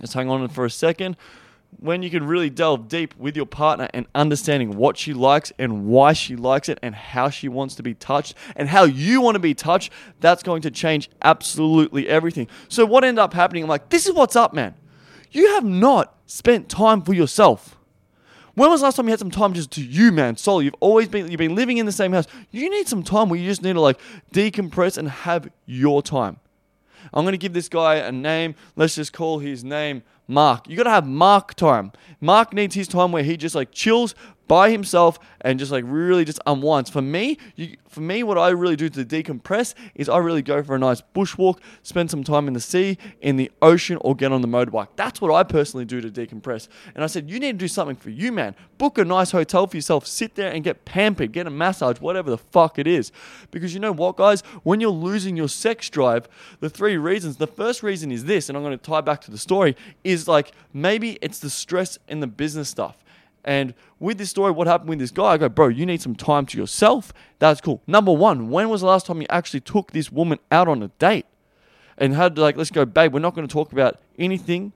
just 0.00 0.14
hang 0.14 0.28
on 0.28 0.46
for 0.48 0.64
a 0.64 0.70
second 0.70 1.16
when 1.78 2.02
you 2.02 2.10
can 2.10 2.26
really 2.26 2.50
delve 2.50 2.88
deep 2.88 3.14
with 3.16 3.36
your 3.36 3.46
partner 3.46 3.88
and 3.92 4.06
understanding 4.14 4.76
what 4.76 4.96
she 4.96 5.12
likes 5.12 5.52
and 5.58 5.86
why 5.86 6.12
she 6.12 6.36
likes 6.36 6.68
it 6.68 6.78
and 6.82 6.94
how 6.94 7.28
she 7.28 7.48
wants 7.48 7.74
to 7.74 7.82
be 7.82 7.94
touched 7.94 8.34
and 8.54 8.68
how 8.68 8.84
you 8.84 9.20
want 9.20 9.34
to 9.34 9.40
be 9.40 9.54
touched, 9.54 9.92
that's 10.20 10.42
going 10.42 10.62
to 10.62 10.70
change 10.70 11.10
absolutely 11.22 12.08
everything. 12.08 12.48
So, 12.68 12.86
what 12.86 13.04
ended 13.04 13.20
up 13.20 13.34
happening? 13.34 13.62
I'm 13.62 13.68
like, 13.68 13.90
this 13.90 14.06
is 14.06 14.14
what's 14.14 14.36
up, 14.36 14.54
man. 14.54 14.74
You 15.30 15.54
have 15.54 15.64
not 15.64 16.16
spent 16.26 16.68
time 16.68 17.02
for 17.02 17.12
yourself. 17.12 17.75
When 18.56 18.70
was 18.70 18.80
the 18.80 18.84
last 18.84 18.96
time 18.96 19.04
you 19.04 19.10
had 19.10 19.18
some 19.18 19.30
time 19.30 19.52
just 19.52 19.70
to 19.72 19.82
you, 19.82 20.10
man? 20.10 20.38
Solo. 20.38 20.60
You've 20.60 20.74
always 20.80 21.08
been 21.08 21.30
you've 21.30 21.38
been 21.38 21.54
living 21.54 21.76
in 21.76 21.84
the 21.84 21.92
same 21.92 22.12
house. 22.12 22.26
You 22.50 22.70
need 22.70 22.88
some 22.88 23.02
time 23.02 23.28
where 23.28 23.38
you 23.38 23.46
just 23.46 23.62
need 23.62 23.74
to 23.74 23.80
like 23.82 24.00
decompress 24.32 24.96
and 24.96 25.10
have 25.10 25.46
your 25.66 26.02
time. 26.02 26.38
I'm 27.12 27.26
gonna 27.26 27.36
give 27.36 27.52
this 27.52 27.68
guy 27.68 27.96
a 27.96 28.10
name. 28.10 28.54
Let's 28.74 28.94
just 28.94 29.12
call 29.12 29.40
his 29.40 29.62
name 29.62 30.02
Mark. 30.26 30.70
You 30.70 30.76
gotta 30.78 30.88
have 30.90 31.06
Mark 31.06 31.52
time. 31.54 31.92
Mark 32.18 32.54
needs 32.54 32.74
his 32.74 32.88
time 32.88 33.12
where 33.12 33.22
he 33.22 33.36
just 33.36 33.54
like 33.54 33.72
chills 33.72 34.14
by 34.48 34.70
himself 34.70 35.18
and 35.40 35.58
just 35.58 35.72
like 35.72 35.84
really 35.86 36.24
just 36.24 36.40
unwinds. 36.46 36.90
For 36.90 37.02
me, 37.02 37.38
you, 37.54 37.76
for 37.88 38.00
me, 38.00 38.22
what 38.22 38.38
I 38.38 38.50
really 38.50 38.76
do 38.76 38.88
to 38.88 39.04
decompress 39.04 39.74
is 39.94 40.08
I 40.08 40.18
really 40.18 40.42
go 40.42 40.62
for 40.62 40.74
a 40.74 40.78
nice 40.78 41.02
bushwalk, 41.14 41.58
spend 41.82 42.10
some 42.10 42.24
time 42.24 42.46
in 42.48 42.54
the 42.54 42.60
sea, 42.60 42.98
in 43.20 43.36
the 43.36 43.50
ocean, 43.62 43.98
or 44.00 44.14
get 44.14 44.32
on 44.32 44.42
the 44.42 44.48
motorbike. 44.48 44.88
That's 44.96 45.20
what 45.20 45.32
I 45.32 45.42
personally 45.42 45.84
do 45.84 46.00
to 46.00 46.10
decompress. 46.10 46.68
And 46.94 47.02
I 47.02 47.06
said, 47.06 47.30
you 47.30 47.40
need 47.40 47.52
to 47.52 47.58
do 47.58 47.68
something 47.68 47.96
for 47.96 48.10
you, 48.10 48.32
man. 48.32 48.54
Book 48.78 48.98
a 48.98 49.04
nice 49.04 49.30
hotel 49.30 49.66
for 49.66 49.76
yourself, 49.76 50.06
sit 50.06 50.34
there 50.34 50.50
and 50.50 50.62
get 50.62 50.84
pampered, 50.84 51.32
get 51.32 51.46
a 51.46 51.50
massage, 51.50 52.00
whatever 52.00 52.30
the 52.30 52.38
fuck 52.38 52.78
it 52.78 52.86
is. 52.86 53.12
Because 53.50 53.74
you 53.74 53.80
know 53.80 53.92
what, 53.92 54.16
guys? 54.16 54.42
When 54.62 54.80
you're 54.80 54.90
losing 54.90 55.36
your 55.36 55.48
sex 55.48 55.88
drive, 55.88 56.28
the 56.60 56.70
three 56.70 56.96
reasons, 56.96 57.36
the 57.36 57.46
first 57.46 57.82
reason 57.82 58.12
is 58.12 58.24
this, 58.24 58.48
and 58.48 58.56
I'm 58.56 58.64
going 58.64 58.78
to 58.78 58.84
tie 58.84 59.00
back 59.00 59.22
to 59.22 59.30
the 59.30 59.38
story, 59.38 59.76
is 60.04 60.28
like 60.28 60.52
maybe 60.72 61.18
it's 61.22 61.38
the 61.38 61.50
stress 61.50 61.98
and 62.08 62.22
the 62.22 62.26
business 62.26 62.68
stuff. 62.68 62.98
And 63.46 63.74
with 64.00 64.18
this 64.18 64.30
story, 64.30 64.50
what 64.50 64.66
happened 64.66 64.90
with 64.90 64.98
this 64.98 65.12
guy, 65.12 65.26
I 65.26 65.38
go, 65.38 65.48
bro, 65.48 65.68
you 65.68 65.86
need 65.86 66.02
some 66.02 66.16
time 66.16 66.46
to 66.46 66.58
yourself. 66.58 67.12
That's 67.38 67.60
cool. 67.60 67.80
Number 67.86 68.12
one, 68.12 68.50
when 68.50 68.68
was 68.68 68.80
the 68.80 68.88
last 68.88 69.06
time 69.06 69.20
you 69.20 69.26
actually 69.30 69.60
took 69.60 69.92
this 69.92 70.10
woman 70.10 70.40
out 70.50 70.66
on 70.66 70.82
a 70.82 70.88
date? 70.98 71.26
And 71.96 72.12
had 72.12 72.36
like, 72.36 72.56
let's 72.56 72.70
go, 72.70 72.84
babe, 72.84 73.14
we're 73.14 73.20
not 73.20 73.34
going 73.34 73.46
to 73.46 73.52
talk 73.52 73.72
about 73.72 73.98
anything 74.18 74.72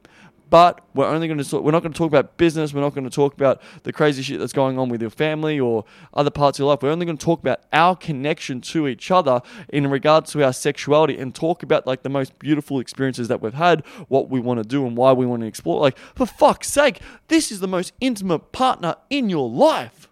but 0.51 0.81
we're 0.95 1.07
only 1.07 1.29
going 1.29 1.39
to 1.39 1.49
talk, 1.49 1.63
we're 1.63 1.71
not 1.71 1.83
going 1.83 1.93
to 1.93 1.99
talk 1.99 2.09
about 2.09 2.37
business. 2.37 2.75
We're 2.75 2.81
not 2.81 2.95
going 2.95 3.09
to 3.09 3.11
talk 3.11 3.35
about 3.35 3.63
the 3.85 3.93
crazy 3.93 4.23
shit 4.23 4.41
that's 4.41 4.53
going 4.53 4.79
on 4.79 4.89
with 4.89 5.01
your 5.01 5.11
family 5.11 5.59
or 5.59 5.85
other 6.13 6.31
parts 6.31 6.59
of 6.59 6.65
your 6.65 6.69
life. 6.69 6.83
We're 6.83 6.91
only 6.91 7.07
going 7.07 7.17
to 7.17 7.25
talk 7.25 7.41
about 7.41 7.61
our 7.73 7.95
connection 7.97 8.61
to 8.63 8.89
each 8.89 9.11
other 9.11 9.41
in 9.69 9.87
regards 9.89 10.33
to 10.33 10.45
our 10.45 10.53
sexuality 10.53 11.17
and 11.19 11.35
talk 11.35 11.63
about 11.63 11.87
like 11.87 12.03
the 12.03 12.09
most 12.09 12.39
beautiful 12.39 12.81
experiences 12.81 13.29
that 13.29 13.41
we've 13.41 13.55
had, 13.55 13.87
what 14.09 14.29
we 14.29 14.41
want 14.41 14.59
to 14.61 14.69
do 14.69 14.87
and 14.87 14.97
why 14.97 15.13
we 15.13 15.25
want 15.25 15.41
to 15.43 15.47
explore. 15.47 15.81
Like 15.81 15.97
for 15.97 16.27
fuck's 16.27 16.69
sake, 16.69 17.01
this 17.29 17.53
is 17.53 17.61
the 17.61 17.69
most 17.69 17.93
intimate 18.01 18.51
partner 18.53 18.97
in 19.09 19.31
your 19.31 19.49
life. 19.49 20.10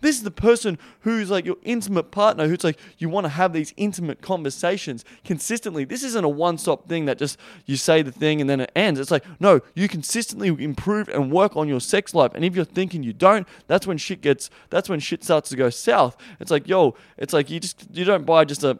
This 0.00 0.16
is 0.16 0.22
the 0.22 0.30
person 0.30 0.78
who's 1.00 1.30
like 1.30 1.44
your 1.44 1.56
intimate 1.62 2.10
partner, 2.10 2.46
who's 2.48 2.64
like 2.64 2.78
you 2.98 3.08
want 3.08 3.24
to 3.24 3.28
have 3.28 3.52
these 3.52 3.74
intimate 3.76 4.22
conversations 4.22 5.04
consistently. 5.24 5.84
This 5.84 6.02
isn't 6.02 6.24
a 6.24 6.28
one 6.28 6.58
stop 6.58 6.88
thing 6.88 7.04
that 7.06 7.18
just 7.18 7.38
you 7.66 7.76
say 7.76 8.02
the 8.02 8.12
thing 8.12 8.40
and 8.40 8.48
then 8.48 8.60
it 8.60 8.72
ends. 8.74 9.00
It's 9.00 9.10
like, 9.10 9.24
no, 9.40 9.60
you 9.74 9.88
consistently 9.88 10.48
improve 10.48 11.08
and 11.08 11.30
work 11.30 11.56
on 11.56 11.68
your 11.68 11.80
sex 11.80 12.14
life. 12.14 12.32
And 12.34 12.44
if 12.44 12.56
you're 12.56 12.64
thinking 12.64 13.02
you 13.02 13.12
don't, 13.12 13.46
that's 13.66 13.86
when 13.86 13.98
shit 13.98 14.20
gets, 14.20 14.50
that's 14.70 14.88
when 14.88 15.00
shit 15.00 15.24
starts 15.24 15.50
to 15.50 15.56
go 15.56 15.70
south. 15.70 16.16
It's 16.38 16.50
like, 16.50 16.68
yo, 16.68 16.94
it's 17.16 17.32
like 17.32 17.50
you 17.50 17.60
just, 17.60 17.86
you 17.92 18.04
don't 18.04 18.24
buy 18.24 18.44
just 18.44 18.64
a, 18.64 18.78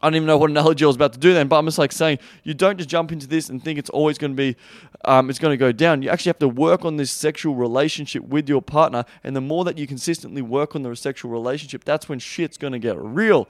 I 0.00 0.06
don't 0.06 0.14
even 0.14 0.26
know 0.26 0.38
what 0.38 0.50
analogy 0.50 0.84
I 0.84 0.86
was 0.86 0.96
about 0.96 1.12
to 1.14 1.18
do 1.18 1.34
then, 1.34 1.48
but 1.48 1.58
I'm 1.58 1.64
just 1.64 1.78
like 1.78 1.90
saying 1.90 2.18
you 2.44 2.54
don't 2.54 2.76
just 2.76 2.88
jump 2.88 3.10
into 3.10 3.26
this 3.26 3.48
and 3.48 3.62
think 3.62 3.78
it's 3.78 3.90
always 3.90 4.16
going 4.16 4.32
to 4.32 4.36
be, 4.36 4.56
um, 5.04 5.28
it's 5.28 5.38
going 5.40 5.52
to 5.52 5.56
go 5.56 5.72
down. 5.72 6.02
You 6.02 6.10
actually 6.10 6.30
have 6.30 6.38
to 6.38 6.48
work 6.48 6.84
on 6.84 6.96
this 6.96 7.10
sexual 7.10 7.54
relationship 7.56 8.22
with 8.22 8.48
your 8.48 8.62
partner, 8.62 9.04
and 9.24 9.34
the 9.34 9.40
more 9.40 9.64
that 9.64 9.76
you 9.76 9.86
consistently 9.86 10.42
work 10.42 10.76
on 10.76 10.82
the 10.82 10.94
sexual 10.94 11.30
relationship, 11.30 11.84
that's 11.84 12.08
when 12.08 12.20
shit's 12.20 12.56
going 12.56 12.72
to 12.72 12.78
get 12.78 12.96
real. 12.96 13.48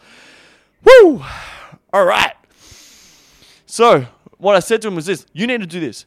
Woo! 0.85 1.23
All 1.93 2.05
right. 2.05 2.35
So 3.67 4.07
what 4.38 4.57
I 4.57 4.61
said 4.61 4.81
to 4.83 4.88
him 4.88 4.95
was 4.95 5.07
this: 5.07 5.26
you 5.33 5.47
need 5.47 5.61
to 5.61 5.67
do 5.67 5.81
this. 5.81 6.07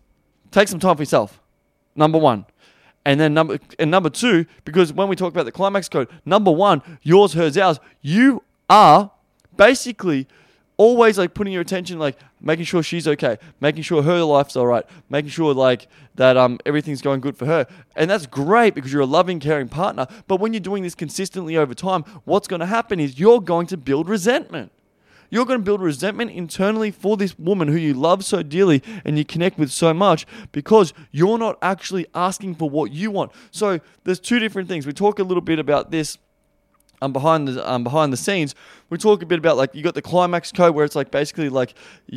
Take 0.49 0.67
some 0.67 0.79
time 0.79 0.95
for 0.95 1.03
yourself. 1.03 1.39
Number 1.95 2.17
one. 2.17 2.45
And 3.03 3.19
then 3.19 3.33
number 3.33 3.59
and 3.79 3.89
number 3.89 4.09
two, 4.11 4.45
because 4.63 4.93
when 4.93 5.07
we 5.07 5.15
talk 5.15 5.33
about 5.33 5.45
the 5.45 5.51
climax 5.51 5.89
code, 5.89 6.07
number 6.23 6.51
one, 6.51 6.83
yours, 7.01 7.33
hers, 7.33 7.57
ours, 7.57 7.79
you 8.01 8.43
are 8.69 9.11
basically 9.61 10.27
always 10.77 11.19
like 11.19 11.35
putting 11.35 11.53
your 11.53 11.61
attention 11.61 11.99
like 11.99 12.17
making 12.41 12.65
sure 12.65 12.81
she's 12.81 13.07
okay 13.07 13.37
making 13.59 13.83
sure 13.83 14.01
her 14.01 14.23
life's 14.23 14.55
all 14.55 14.65
right 14.65 14.85
making 15.07 15.29
sure 15.29 15.53
like 15.53 15.87
that 16.15 16.35
um 16.35 16.57
everything's 16.65 17.03
going 17.03 17.21
good 17.21 17.37
for 17.37 17.45
her 17.45 17.67
and 17.95 18.09
that's 18.09 18.25
great 18.25 18.73
because 18.73 18.91
you're 18.91 19.03
a 19.03 19.13
loving 19.19 19.39
caring 19.39 19.69
partner 19.69 20.07
but 20.27 20.39
when 20.39 20.51
you're 20.51 20.59
doing 20.59 20.81
this 20.81 20.95
consistently 20.95 21.55
over 21.55 21.75
time 21.75 22.01
what's 22.25 22.47
going 22.47 22.59
to 22.59 22.65
happen 22.65 22.99
is 22.99 23.19
you're 23.19 23.39
going 23.39 23.67
to 23.67 23.77
build 23.77 24.09
resentment 24.09 24.71
you're 25.29 25.45
going 25.45 25.59
to 25.59 25.63
build 25.63 25.79
resentment 25.79 26.31
internally 26.31 26.89
for 26.89 27.15
this 27.15 27.37
woman 27.37 27.67
who 27.67 27.77
you 27.77 27.93
love 27.93 28.25
so 28.25 28.41
dearly 28.41 28.81
and 29.05 29.15
you 29.19 29.23
connect 29.23 29.59
with 29.59 29.71
so 29.71 29.93
much 29.93 30.25
because 30.51 30.91
you're 31.11 31.37
not 31.37 31.59
actually 31.61 32.05
asking 32.13 32.55
for 32.55 32.69
what 32.69 32.91
you 32.91 33.11
want. 33.11 33.31
So 33.49 33.79
there's 34.03 34.19
two 34.19 34.39
different 34.39 34.67
things. 34.67 34.85
We 34.85 34.91
talk 34.91 35.19
a 35.19 35.23
little 35.23 35.39
bit 35.39 35.57
about 35.57 35.89
this 35.89 36.17
um, 37.01 37.13
behind 37.13 37.47
the 37.47 37.71
um, 37.71 37.83
behind 37.83 38.13
the 38.13 38.17
scenes, 38.17 38.55
we 38.89 38.97
talk 38.97 39.21
a 39.21 39.25
bit 39.25 39.39
about 39.39 39.57
like 39.57 39.73
you 39.73 39.83
got 39.83 39.95
the 39.95 40.01
climax 40.01 40.51
code 40.51 40.75
where 40.75 40.85
it's 40.85 40.95
like 40.95 41.11
basically 41.11 41.49
like 41.49 41.73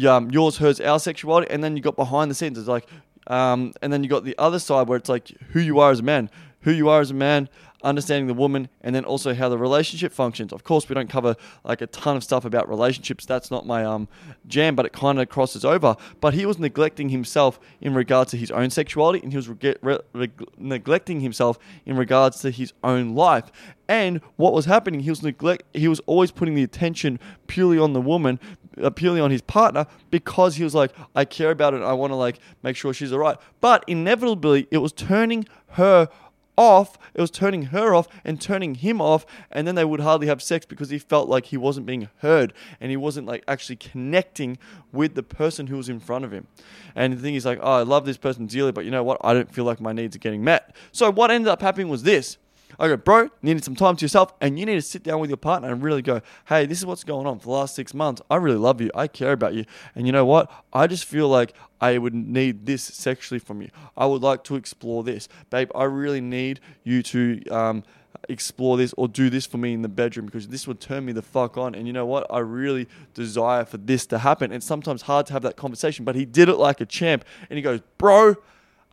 um, 0.09 0.31
yours, 0.31 0.59
hers, 0.59 0.81
our 0.81 0.99
sexuality, 0.99 1.51
and 1.51 1.63
then 1.63 1.77
you 1.77 1.83
got 1.83 1.97
behind 1.97 2.31
the 2.31 2.35
scenes. 2.35 2.59
It's 2.59 2.69
like, 2.69 2.87
um, 3.27 3.73
and 3.83 3.93
then 3.93 4.03
you 4.03 4.11
got 4.11 4.25
the 4.25 4.37
other 4.39 4.59
side 4.59 4.89
where 4.89 4.99
it's 4.99 5.09
like 5.09 5.29
who 5.51 5.61
you 5.61 5.81
are 5.81 5.91
as 5.91 6.01
a 6.01 6.03
man, 6.03 6.31
who 6.61 6.73
you 6.73 6.89
are 6.89 7.01
as 7.01 7.11
a 7.11 7.15
man, 7.15 7.49
understanding 7.85 8.27
the 8.27 8.35
woman, 8.35 8.69
and 8.81 8.95
then 8.95 9.05
also 9.05 9.35
how 9.35 9.49
the 9.49 9.59
relationship 9.59 10.13
functions. 10.13 10.53
Of 10.53 10.65
course, 10.65 10.89
we 10.89 10.95
don't 10.95 11.09
cover 11.09 11.37
like 11.65 11.81
a 11.81 11.87
ton 11.87 12.17
of 12.17 12.25
stuff 12.25 12.45
about 12.45 12.69
relationships. 12.69 13.27
That's 13.27 13.51
not 13.51 13.67
my 13.67 13.85
um 13.85 14.09
jam, 14.47 14.75
but 14.75 14.87
it 14.87 14.93
kind 14.93 15.21
of 15.21 15.29
crosses 15.29 15.65
over. 15.65 15.97
But 16.21 16.35
he 16.35 16.47
was 16.47 16.59
neglecting 16.59 17.11
himself 17.11 17.61
in 17.81 17.95
regards 17.95 18.31
to 18.33 18.37
his 18.37 18.51
own 18.51 18.71
sexuality, 18.71 19.21
and 19.23 19.33
he 19.33 19.37
was 19.37 19.49
re- 19.49 20.31
neglecting 20.59 21.21
himself 21.21 21.59
in 21.87 21.97
regards 21.97 22.41
to 22.41 22.51
his 22.51 22.73
own 22.83 23.15
life. 23.15 23.53
And 23.87 24.21
what 24.37 24.55
was 24.55 24.65
happening, 24.65 25.01
he 25.01 25.11
was 25.11 25.23
neglect. 25.23 25.65
He 25.75 25.89
was 25.89 26.01
always 26.07 26.31
putting 26.31 26.55
the 26.55 26.63
attention 26.63 27.21
purely 27.47 27.79
on 27.79 27.93
the 27.93 28.01
woman, 28.01 28.41
uh, 28.83 28.89
purely 28.89 29.21
on 29.21 29.31
his 29.31 29.43
partner, 29.43 29.87
because 30.11 30.57
he 30.57 30.65
was 30.65 30.75
like, 30.75 30.93
I 31.15 31.27
care 31.27 31.51
about 31.51 31.75
it. 31.75 31.83
I 31.83 31.93
want 31.93 32.11
to 32.11 32.17
like 32.17 32.39
make 32.63 32.77
sure 32.77 32.95
she's 32.95 33.13
alright. 33.13 33.37
But 33.61 33.85
inevitably, 33.87 34.69
it 34.71 34.79
was 34.79 34.93
turning 34.93 35.47
her 35.73 36.09
off. 36.57 36.99
It 37.15 37.21
was 37.21 37.31
turning 37.31 37.65
her 37.67 37.95
off 37.95 38.09
and 38.25 38.41
turning 38.41 38.77
him 38.77 39.01
off, 39.01 39.27
and 39.51 39.67
then 39.67 39.75
they 39.75 39.85
would 39.85 40.01
hardly 40.01 40.27
have 40.27 40.43
sex 40.43 40.67
because 40.67 40.91
he 40.91 40.99
felt 40.99 41.29
like 41.29 41.47
he 41.47 41.57
wasn't 41.57 41.87
being 41.87 42.09
heard 42.19 42.53
and 42.81 42.91
he 42.91 42.97
wasn't 42.97 43.27
like 43.27 43.45
actually 43.49 43.77
connecting 43.77 44.59
with 44.93 45.15
the 45.15 45.23
person 45.23 45.67
who 45.67 45.77
was 45.77 45.89
in 45.89 46.01
front 46.01 46.25
of 46.25 46.33
him. 46.33 46.47
And 46.95 47.13
the 47.13 47.17
thing 47.17 47.35
is 47.35 47.45
like, 47.45 47.59
oh, 47.63 47.73
I 47.73 47.83
love 47.83 48.05
this 48.05 48.17
person 48.17 48.47
dearly, 48.47 48.73
but 48.73 48.85
you 48.85 48.91
know 48.91 49.03
what? 49.03 49.19
I 49.23 49.35
don't 49.35 49.53
feel 49.53 49.65
like 49.65 49.81
my 49.81 49.93
needs 49.93 50.15
are 50.17 50.21
getting 50.21 50.45
met. 50.45 50.75
So 50.93 51.11
what 51.11 51.31
ended 51.31 51.49
up 51.49 51.61
happening 51.61 51.89
was 51.89 52.03
this. 52.03 52.39
I 52.79 52.89
go, 52.89 52.97
bro, 52.97 53.23
you 53.23 53.31
needed 53.43 53.65
some 53.65 53.77
time 53.77 53.97
to 53.97 54.05
yourself, 54.05 54.33
and 54.41 54.59
you 54.59 54.67
need 54.67 54.75
to 54.75 54.83
sit 54.83 55.03
down 55.03 55.21
with 55.21 55.31
your 55.31 55.37
partner 55.37 55.73
and 55.73 55.83
really 55.83 56.03
go, 56.03 56.21
hey, 56.47 56.67
this 56.67 56.79
is 56.79 56.87
what's 56.87 57.05
going 57.05 57.27
on 57.27 57.39
for 57.39 57.45
the 57.45 57.51
last 57.51 57.75
six 57.75 57.95
months. 57.95 58.23
I 58.31 58.37
really 58.37 58.59
love 58.59 58.81
you. 58.81 58.91
I 58.95 59.07
care 59.07 59.33
about 59.33 59.55
you. 59.55 59.65
And 59.95 60.07
you 60.07 60.13
know 60.13 60.25
what? 60.25 60.51
I 60.73 60.87
just 60.87 61.05
feel 61.05 61.29
like 61.29 61.55
I 61.81 61.99
would 61.99 62.15
need 62.15 62.67
this 62.67 62.83
sexually 62.83 63.39
from 63.39 63.63
you. 63.63 63.71
I 63.97 64.07
would 64.07 64.23
like 64.23 64.45
to 64.45 64.57
explore 64.57 65.03
this. 65.03 65.29
Babe, 65.51 65.71
I 65.75 65.85
really 65.85 66.21
need 66.21 66.61
you 66.83 67.03
to 67.05 67.45
um, 67.51 67.85
explore 68.29 68.77
this 68.77 68.95
or 68.97 69.09
do 69.09 69.31
this 69.31 69.47
for 69.47 69.59
me 69.59 69.73
in 69.73 69.83
the 69.83 69.89
bedroom 69.89 70.27
because 70.27 70.49
this 70.49 70.67
would 70.67 70.81
turn 70.81 71.05
me 71.05 71.13
the 71.13 71.23
fuck 71.23 71.57
on. 71.57 71.75
And 71.75 71.87
you 71.87 71.93
know 71.93 72.07
what? 72.07 72.27
I 72.31 72.39
really 72.41 72.89
desire 73.13 73.65
for 73.65 73.77
this 73.77 74.07
to 74.07 74.19
happen. 74.19 74.53
It's 74.53 74.67
sometimes 74.67 75.03
hard 75.03 75.27
to 75.27 75.33
have 75.33 75.43
that 75.43 75.57
conversation, 75.57 76.05
but 76.05 76.15
he 76.15 76.25
did 76.25 76.49
it 76.49 76.57
like 76.57 76.81
a 76.81 76.87
champ. 76.87 77.25
And 77.51 77.57
he 77.57 77.63
goes, 77.63 77.81
bro, 77.99 78.37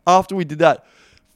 after 0.06 0.34
we 0.34 0.44
did 0.44 0.58
that, 0.58 0.86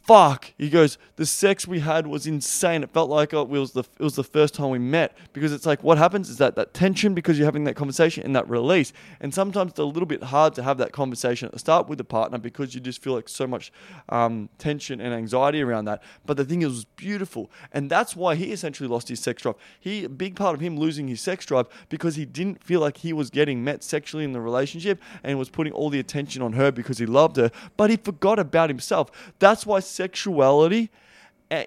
fuck. 0.06 0.52
He 0.56 0.70
goes, 0.70 0.98
the 1.16 1.26
sex 1.26 1.66
we 1.66 1.80
had 1.80 2.06
was 2.06 2.26
insane. 2.26 2.84
It 2.84 2.90
felt 2.90 3.10
like 3.10 3.32
it 3.32 3.48
was 3.48 3.72
the 3.72 3.80
it 3.98 4.04
was 4.04 4.14
the 4.14 4.24
first 4.24 4.54
time 4.54 4.70
we 4.70 4.78
met 4.78 5.16
because 5.32 5.52
it's 5.52 5.66
like 5.66 5.82
what 5.82 5.98
happens 5.98 6.30
is 6.30 6.38
that 6.38 6.54
that 6.56 6.74
tension 6.74 7.14
because 7.14 7.38
you're 7.38 7.46
having 7.46 7.64
that 7.64 7.74
conversation 7.74 8.24
and 8.24 8.34
that 8.36 8.48
release. 8.48 8.92
And 9.20 9.34
sometimes 9.34 9.72
it's 9.72 9.80
a 9.80 9.84
little 9.84 10.06
bit 10.06 10.22
hard 10.22 10.54
to 10.54 10.62
have 10.62 10.78
that 10.78 10.92
conversation 10.92 11.46
at 11.46 11.52
the 11.52 11.58
start 11.58 11.88
with 11.88 11.98
the 11.98 12.04
partner 12.04 12.38
because 12.38 12.74
you 12.74 12.80
just 12.80 13.02
feel 13.02 13.14
like 13.14 13.28
so 13.28 13.46
much 13.46 13.72
um, 14.08 14.48
tension 14.58 15.00
and 15.00 15.12
anxiety 15.12 15.62
around 15.62 15.86
that. 15.86 16.02
But 16.24 16.36
the 16.36 16.44
thing 16.44 16.62
is, 16.62 16.68
was 16.68 16.84
beautiful, 16.84 17.50
and 17.72 17.90
that's 17.90 18.14
why 18.14 18.36
he 18.36 18.52
essentially 18.52 18.88
lost 18.88 19.08
his 19.08 19.20
sex 19.20 19.42
drive. 19.42 19.56
He 19.80 20.04
a 20.04 20.08
big 20.08 20.36
part 20.36 20.54
of 20.54 20.60
him 20.60 20.78
losing 20.78 21.08
his 21.08 21.20
sex 21.20 21.44
drive 21.44 21.66
because 21.88 22.14
he 22.14 22.24
didn't 22.24 22.62
feel 22.62 22.80
like 22.80 22.98
he 22.98 23.12
was 23.12 23.30
getting 23.30 23.64
met 23.64 23.82
sexually 23.82 24.24
in 24.24 24.32
the 24.32 24.40
relationship 24.40 25.00
and 25.24 25.38
was 25.38 25.48
putting 25.48 25.72
all 25.72 25.90
the 25.90 25.98
attention 25.98 26.42
on 26.42 26.52
her 26.52 26.70
because 26.70 26.98
he 26.98 27.06
loved 27.06 27.36
her, 27.36 27.50
but 27.76 27.90
he 27.90 27.96
forgot 27.96 28.38
about 28.38 28.70
himself. 28.70 29.10
That's 29.38 29.66
why 29.66 29.80
sexuality 29.96 30.90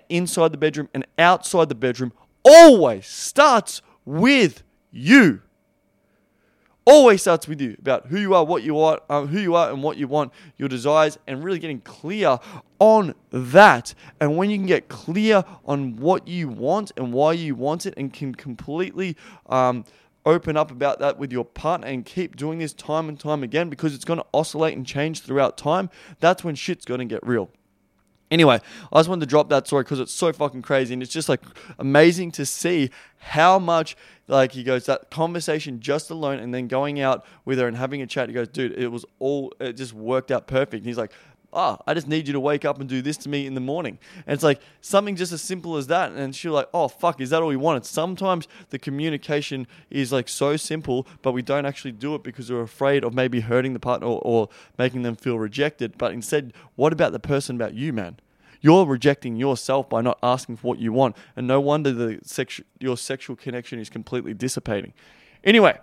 inside 0.10 0.52
the 0.52 0.58
bedroom 0.58 0.90
and 0.94 1.06
outside 1.18 1.70
the 1.70 1.76
bedroom 1.76 2.14
always 2.44 3.06
starts 3.08 3.82
with 4.06 4.64
you. 4.92 5.42
Always 6.86 7.22
starts 7.22 7.48
with 7.48 7.62
you 7.62 7.76
about 7.78 8.08
who 8.08 8.20
you 8.20 8.34
are, 8.34 8.44
what 8.44 8.64
you 8.64 8.80
are, 8.80 9.00
um, 9.10 9.28
who 9.28 9.40
you 9.40 9.54
are, 9.54 9.70
and 9.70 9.84
what 9.84 9.98
you 9.98 10.08
want, 10.08 10.32
your 10.58 10.68
desires, 10.68 11.20
and 11.28 11.44
really 11.44 11.60
getting 11.60 11.82
clear 11.82 12.40
on 12.80 13.14
that. 13.30 13.94
And 14.20 14.38
when 14.38 14.50
you 14.50 14.58
can 14.58 14.66
get 14.66 14.88
clear 14.88 15.44
on 15.66 15.98
what 15.98 16.28
you 16.28 16.48
want 16.48 16.92
and 16.98 17.14
why 17.14 17.34
you 17.34 17.54
want 17.54 17.86
it, 17.86 17.94
and 17.96 18.12
can 18.12 18.34
completely 18.34 19.16
um, 19.48 19.86
open 20.26 20.58
up 20.58 20.72
about 20.72 20.98
that 21.00 21.20
with 21.20 21.32
your 21.32 21.46
partner 21.46 21.86
and 21.86 22.06
keep 22.06 22.36
doing 22.36 22.58
this 22.58 22.74
time 22.74 23.08
and 23.08 23.20
time 23.20 23.44
again 23.44 23.70
because 23.70 23.94
it's 23.94 24.06
going 24.06 24.20
to 24.20 24.26
oscillate 24.34 24.76
and 24.76 24.86
change 24.86 25.22
throughout 25.22 25.58
time, 25.58 25.92
that's 26.20 26.44
when 26.44 26.56
shit's 26.56 26.86
going 26.86 27.00
to 27.00 27.06
get 27.06 27.26
real. 27.28 27.52
Anyway, 28.32 28.62
I 28.92 29.00
just 29.00 29.10
wanted 29.10 29.22
to 29.22 29.26
drop 29.26 29.50
that 29.50 29.66
story 29.66 29.84
because 29.84 30.00
it's 30.00 30.14
so 30.14 30.32
fucking 30.32 30.62
crazy 30.62 30.94
and 30.94 31.02
it's 31.02 31.12
just 31.12 31.30
like 31.30 31.42
amazing 31.80 32.32
to 32.34 32.46
see 32.46 32.92
how 33.18 33.58
much 33.58 33.98
like 34.28 34.52
he 34.52 34.64
goes 34.64 34.86
that 34.86 35.10
conversation 35.10 35.80
just 35.80 36.12
alone 36.12 36.38
and 36.40 36.54
then 36.54 36.68
going 36.68 37.00
out 37.00 37.26
with 37.46 37.58
her 37.58 37.68
and 37.68 37.76
having 37.76 38.02
a 38.04 38.08
chat. 38.08 38.30
He 38.30 38.36
goes, 38.36 38.48
dude, 38.48 38.74
it 38.74 38.90
was 38.90 39.04
all 39.18 39.54
it 39.60 39.74
just 39.74 39.94
worked 39.94 40.30
out 40.30 40.46
perfect. 40.46 40.82
And 40.82 40.86
he's 40.86 40.98
like, 40.98 41.12
oh, 41.54 41.78
I 41.88 41.94
just 41.94 42.08
need 42.08 42.28
you 42.28 42.34
to 42.34 42.40
wake 42.40 42.66
up 42.66 42.80
and 42.80 42.88
do 42.88 43.02
this 43.02 43.18
to 43.18 43.30
me 43.30 43.46
in 43.46 43.54
the 43.54 43.62
morning. 43.62 44.00
And 44.26 44.34
it's 44.34 44.44
like 44.44 44.62
something 44.82 45.16
just 45.16 45.32
as 45.32 45.42
simple 45.42 45.78
as 45.78 45.88
that. 45.88 46.12
And 46.12 46.36
she's 46.36 46.52
like, 46.52 46.70
oh, 46.74 46.88
fuck, 46.88 47.20
is 47.22 47.32
that 47.32 47.42
all 47.42 47.48
we 47.48 47.56
wanted? 47.56 47.86
Sometimes 47.86 48.48
the 48.70 48.80
communication 48.80 49.68
is 49.90 50.12
like 50.12 50.30
so 50.30 50.58
simple, 50.58 51.08
but 51.22 51.32
we 51.32 51.42
don't 51.42 51.66
actually 51.66 51.92
do 51.92 52.16
it 52.16 52.24
because 52.24 52.52
we're 52.52 52.62
afraid 52.62 53.04
of 53.04 53.14
maybe 53.14 53.40
hurting 53.42 53.74
the 53.74 53.80
partner 53.80 54.08
or, 54.08 54.22
or 54.24 54.50
making 54.78 55.02
them 55.04 55.16
feel 55.16 55.40
rejected. 55.40 55.98
But 55.98 56.14
instead, 56.14 56.54
what 56.76 56.94
about 56.94 57.12
the 57.12 57.20
person 57.20 57.56
about 57.56 57.74
you, 57.74 57.94
man? 57.94 58.18
You're 58.62 58.86
rejecting 58.86 59.38
yourself 59.38 59.90
by 59.90 60.02
not 60.02 60.20
asking 60.22 60.58
for 60.58 60.68
what 60.68 60.80
you 60.80 60.92
want. 60.92 61.16
And 61.36 61.48
no 61.48 61.62
wonder 61.62 61.92
the 61.92 62.20
sexu- 62.26 62.66
your 62.80 62.98
sexual 62.98 63.36
connection 63.36 63.80
is 63.80 63.90
completely 63.90 64.34
dissipating. 64.34 64.94
Anyway, 65.44 65.78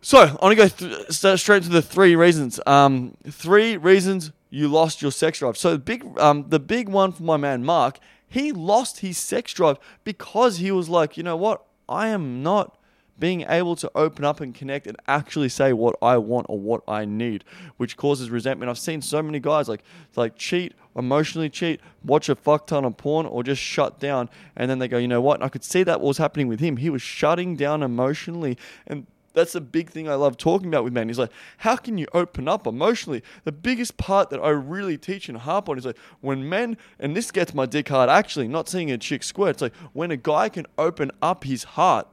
so 0.00 0.18
I 0.18 0.46
want 0.46 0.56
to 0.58 0.68
go 0.68 0.68
th- 0.68 1.38
straight 1.38 1.62
to 1.64 1.68
the 1.68 1.82
three 1.82 2.16
reasons. 2.16 2.58
Um, 2.66 3.16
three 3.28 3.76
reasons 3.76 4.32
you 4.50 4.68
lost 4.68 5.00
your 5.00 5.12
sex 5.12 5.38
drive. 5.38 5.56
So 5.56 5.72
the 5.72 5.78
big, 5.78 6.18
um, 6.18 6.46
the 6.48 6.60
big 6.60 6.88
one 6.88 7.12
for 7.12 7.22
my 7.22 7.36
man 7.36 7.64
Mark, 7.64 7.98
he 8.26 8.52
lost 8.52 9.00
his 9.00 9.16
sex 9.16 9.52
drive 9.54 9.78
because 10.04 10.58
he 10.58 10.70
was 10.70 10.88
like, 10.88 11.16
you 11.16 11.22
know 11.22 11.36
what, 11.36 11.64
I 11.88 12.08
am 12.08 12.42
not 12.42 12.76
being 13.18 13.42
able 13.48 13.76
to 13.76 13.90
open 13.94 14.24
up 14.24 14.40
and 14.40 14.54
connect 14.54 14.86
and 14.86 14.96
actually 15.06 15.50
say 15.50 15.72
what 15.72 15.94
I 16.00 16.16
want 16.16 16.46
or 16.48 16.58
what 16.58 16.82
I 16.88 17.04
need, 17.04 17.44
which 17.76 17.96
causes 17.96 18.30
resentment. 18.30 18.70
I've 18.70 18.78
seen 18.78 19.02
so 19.02 19.22
many 19.22 19.38
guys 19.38 19.68
like 19.68 19.84
like 20.16 20.36
cheat, 20.36 20.74
emotionally 20.96 21.50
cheat, 21.50 21.80
watch 22.02 22.28
a 22.28 22.34
fuck 22.34 22.66
ton 22.66 22.84
of 22.84 22.96
porn, 22.96 23.26
or 23.26 23.42
just 23.42 23.60
shut 23.60 24.00
down, 24.00 24.30
and 24.56 24.70
then 24.70 24.78
they 24.78 24.88
go, 24.88 24.96
you 24.96 25.06
know 25.06 25.20
what? 25.20 25.42
I 25.42 25.48
could 25.48 25.62
see 25.62 25.82
that 25.82 26.00
was 26.00 26.16
happening 26.16 26.48
with 26.48 26.60
him. 26.60 26.78
He 26.78 26.88
was 26.88 27.02
shutting 27.02 27.56
down 27.56 27.82
emotionally, 27.82 28.56
and 28.86 29.06
that's 29.32 29.52
the 29.52 29.60
big 29.60 29.90
thing 29.90 30.08
I 30.08 30.14
love 30.14 30.36
talking 30.36 30.68
about 30.68 30.84
with 30.84 30.92
men. 30.92 31.08
He's 31.08 31.18
like, 31.18 31.32
how 31.58 31.76
can 31.76 31.98
you 31.98 32.06
open 32.12 32.48
up 32.48 32.66
emotionally? 32.66 33.22
The 33.44 33.52
biggest 33.52 33.96
part 33.96 34.30
that 34.30 34.40
I 34.40 34.50
really 34.50 34.98
teach 34.98 35.28
and 35.28 35.38
harp 35.38 35.68
on 35.68 35.78
is 35.78 35.86
like 35.86 35.98
when 36.20 36.48
men, 36.48 36.76
and 36.98 37.16
this 37.16 37.30
gets 37.30 37.54
my 37.54 37.66
dick 37.66 37.88
hard 37.88 38.10
actually, 38.10 38.48
not 38.48 38.68
seeing 38.68 38.90
a 38.90 38.98
chick 38.98 39.22
squirt. 39.22 39.50
It's 39.50 39.62
like 39.62 39.74
when 39.92 40.10
a 40.10 40.16
guy 40.16 40.48
can 40.48 40.66
open 40.78 41.10
up 41.22 41.44
his 41.44 41.64
heart 41.64 42.06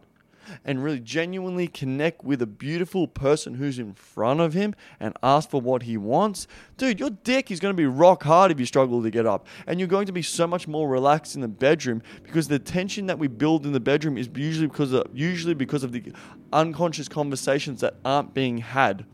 and 0.64 0.84
really 0.84 1.00
genuinely 1.00 1.68
connect 1.68 2.24
with 2.24 2.42
a 2.42 2.48
beautiful 2.48 3.08
person 3.08 3.56
who's 3.56 3.80
in 3.80 3.94
front 3.94 4.40
of 4.40 4.54
him 4.54 4.76
and 5.00 5.18
ask 5.24 5.50
for 5.50 5.62
what 5.62 5.84
he 5.84 5.98
wants, 5.98 6.48
dude, 6.78 7.00
your 7.00 7.10
dick 7.10 7.52
is 7.52 7.60
going 7.60 7.74
to 7.74 7.78
be 7.78 7.86
rock 7.86 8.24
hard 8.24 8.52
if 8.52 8.60
you 8.60 8.66
struggle 8.66 9.02
to 9.04 9.10
get 9.10 9.26
up. 9.26 9.48
And 9.66 9.80
you're 9.80 9.88
going 9.88 10.08
to 10.08 10.12
be 10.12 10.22
so 10.22 10.48
much 10.48 10.68
more 10.68 10.88
relaxed 10.88 11.36
in 11.36 11.42
the 11.42 11.48
bedroom 11.48 12.02
because 12.24 12.48
the 12.48 12.60
tension 12.60 13.08
that 13.08 13.20
we 13.20 13.28
build 13.28 13.66
in 13.66 13.72
the 13.72 13.80
bedroom 13.80 14.18
is 14.18 14.30
usually 14.36 14.68
because 14.68 14.94
of, 14.94 15.06
usually 15.14 15.54
because 15.54 15.84
of 15.84 15.92
the 15.92 16.12
unconscious 16.54 17.08
conversations 17.08 17.82
that 17.82 17.96
aren't 18.06 18.34
being 18.34 18.60
had. 18.60 19.06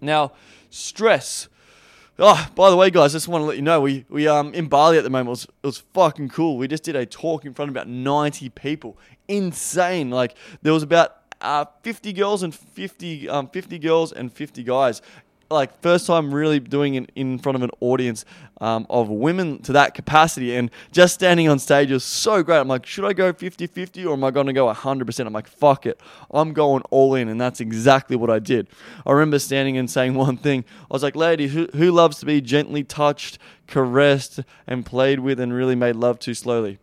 Now, 0.00 0.32
stress. 0.70 1.48
Oh, 2.18 2.46
by 2.54 2.68
the 2.68 2.76
way, 2.76 2.90
guys, 2.90 3.12
just 3.12 3.26
want 3.26 3.42
to 3.42 3.46
let 3.46 3.56
you 3.56 3.62
know 3.62 3.80
we 3.80 4.04
we 4.08 4.28
um 4.28 4.52
in 4.52 4.68
Bali 4.68 4.98
at 4.98 5.04
the 5.04 5.10
moment 5.10 5.28
it 5.28 5.30
was 5.30 5.44
it 5.44 5.66
was 5.66 5.78
fucking 5.94 6.28
cool. 6.28 6.58
We 6.58 6.68
just 6.68 6.82
did 6.82 6.94
a 6.94 7.06
talk 7.06 7.44
in 7.44 7.54
front 7.54 7.70
of 7.70 7.72
about 7.74 7.88
ninety 7.88 8.48
people. 8.50 8.98
Insane. 9.28 10.10
Like 10.10 10.36
there 10.60 10.72
was 10.72 10.82
about 10.82 11.16
uh, 11.40 11.64
50 11.82 12.12
girls 12.12 12.42
and 12.44 12.54
50 12.54 13.28
um 13.28 13.48
50 13.48 13.78
girls 13.80 14.12
and 14.12 14.32
50 14.32 14.62
guys 14.62 15.02
like 15.52 15.80
first 15.80 16.06
time 16.06 16.32
really 16.32 16.60
doing 16.60 16.94
it 16.94 17.10
in 17.14 17.38
front 17.38 17.56
of 17.56 17.62
an 17.62 17.70
audience 17.80 18.24
um, 18.60 18.86
of 18.88 19.08
women 19.08 19.60
to 19.62 19.72
that 19.72 19.92
capacity 19.92 20.54
and 20.54 20.70
just 20.92 21.14
standing 21.14 21.48
on 21.48 21.58
stage 21.58 21.90
was 21.90 22.04
so 22.04 22.42
great. 22.42 22.58
I'm 22.58 22.68
like, 22.68 22.86
should 22.86 23.04
I 23.04 23.12
go 23.12 23.32
50 23.32 23.66
50 23.66 24.06
or 24.06 24.12
am 24.12 24.22
I 24.22 24.30
going 24.30 24.46
to 24.46 24.52
go 24.52 24.72
100%? 24.72 25.26
I'm 25.26 25.32
like, 25.32 25.48
fuck 25.48 25.84
it. 25.84 26.00
I'm 26.30 26.52
going 26.52 26.82
all 26.90 27.14
in. 27.16 27.28
And 27.28 27.40
that's 27.40 27.60
exactly 27.60 28.14
what 28.14 28.30
I 28.30 28.38
did. 28.38 28.68
I 29.04 29.12
remember 29.12 29.38
standing 29.38 29.76
and 29.76 29.90
saying 29.90 30.14
one 30.14 30.36
thing. 30.36 30.64
I 30.82 30.94
was 30.94 31.02
like, 31.02 31.16
lady, 31.16 31.48
who, 31.48 31.68
who 31.74 31.90
loves 31.90 32.18
to 32.20 32.26
be 32.26 32.40
gently 32.40 32.84
touched, 32.84 33.38
caressed, 33.66 34.40
and 34.66 34.86
played 34.86 35.20
with 35.20 35.40
and 35.40 35.52
really 35.52 35.74
made 35.74 35.96
love 35.96 36.20
to 36.20 36.34
slowly? 36.34 36.78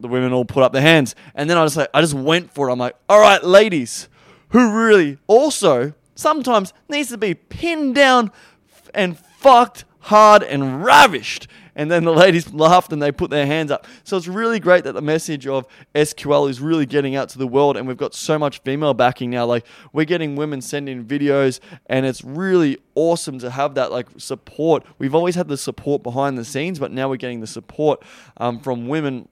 The 0.00 0.08
women 0.08 0.32
all 0.32 0.44
put 0.44 0.62
up 0.62 0.72
their 0.72 0.82
hands. 0.82 1.14
And 1.34 1.48
then 1.48 1.56
I 1.56 1.62
was 1.62 1.76
like, 1.76 1.88
I 1.94 2.00
just 2.00 2.14
went 2.14 2.52
for 2.52 2.68
it. 2.68 2.72
I'm 2.72 2.78
like, 2.78 2.96
all 3.08 3.20
right, 3.20 3.42
ladies, 3.42 4.08
who 4.50 4.70
really 4.72 5.18
also 5.26 5.94
sometimes 6.14 6.72
needs 6.88 7.08
to 7.10 7.18
be 7.18 7.34
pinned 7.34 7.94
down 7.94 8.30
and 8.94 9.18
fucked 9.18 9.84
hard 10.00 10.42
and 10.42 10.84
ravished. 10.84 11.46
And 11.76 11.90
then 11.90 12.04
the 12.04 12.12
ladies 12.12 12.52
laughed 12.52 12.92
and 12.92 13.00
they 13.00 13.12
put 13.12 13.30
their 13.30 13.46
hands 13.46 13.70
up. 13.70 13.86
So 14.04 14.16
it's 14.16 14.28
really 14.28 14.60
great 14.60 14.84
that 14.84 14.92
the 14.92 15.00
message 15.00 15.46
of 15.46 15.66
SQL 15.94 16.50
is 16.50 16.60
really 16.60 16.84
getting 16.84 17.16
out 17.16 17.28
to 17.30 17.38
the 17.38 17.46
world. 17.46 17.76
And 17.76 17.86
we've 17.86 17.96
got 17.96 18.14
so 18.14 18.38
much 18.38 18.60
female 18.62 18.92
backing 18.92 19.30
now. 19.30 19.46
Like 19.46 19.64
we're 19.92 20.04
getting 20.04 20.36
women 20.36 20.60
sending 20.60 21.04
videos, 21.04 21.60
and 21.86 22.04
it's 22.04 22.24
really 22.24 22.78
awesome 22.94 23.38
to 23.38 23.50
have 23.50 23.76
that 23.76 23.92
like 23.92 24.08
support. 24.18 24.84
We've 24.98 25.14
always 25.14 25.36
had 25.36 25.48
the 25.48 25.56
support 25.56 26.02
behind 26.02 26.36
the 26.36 26.44
scenes, 26.44 26.78
but 26.78 26.90
now 26.92 27.08
we're 27.08 27.16
getting 27.16 27.40
the 27.40 27.46
support 27.46 28.02
um, 28.36 28.58
from 28.58 28.88
women 28.88 29.28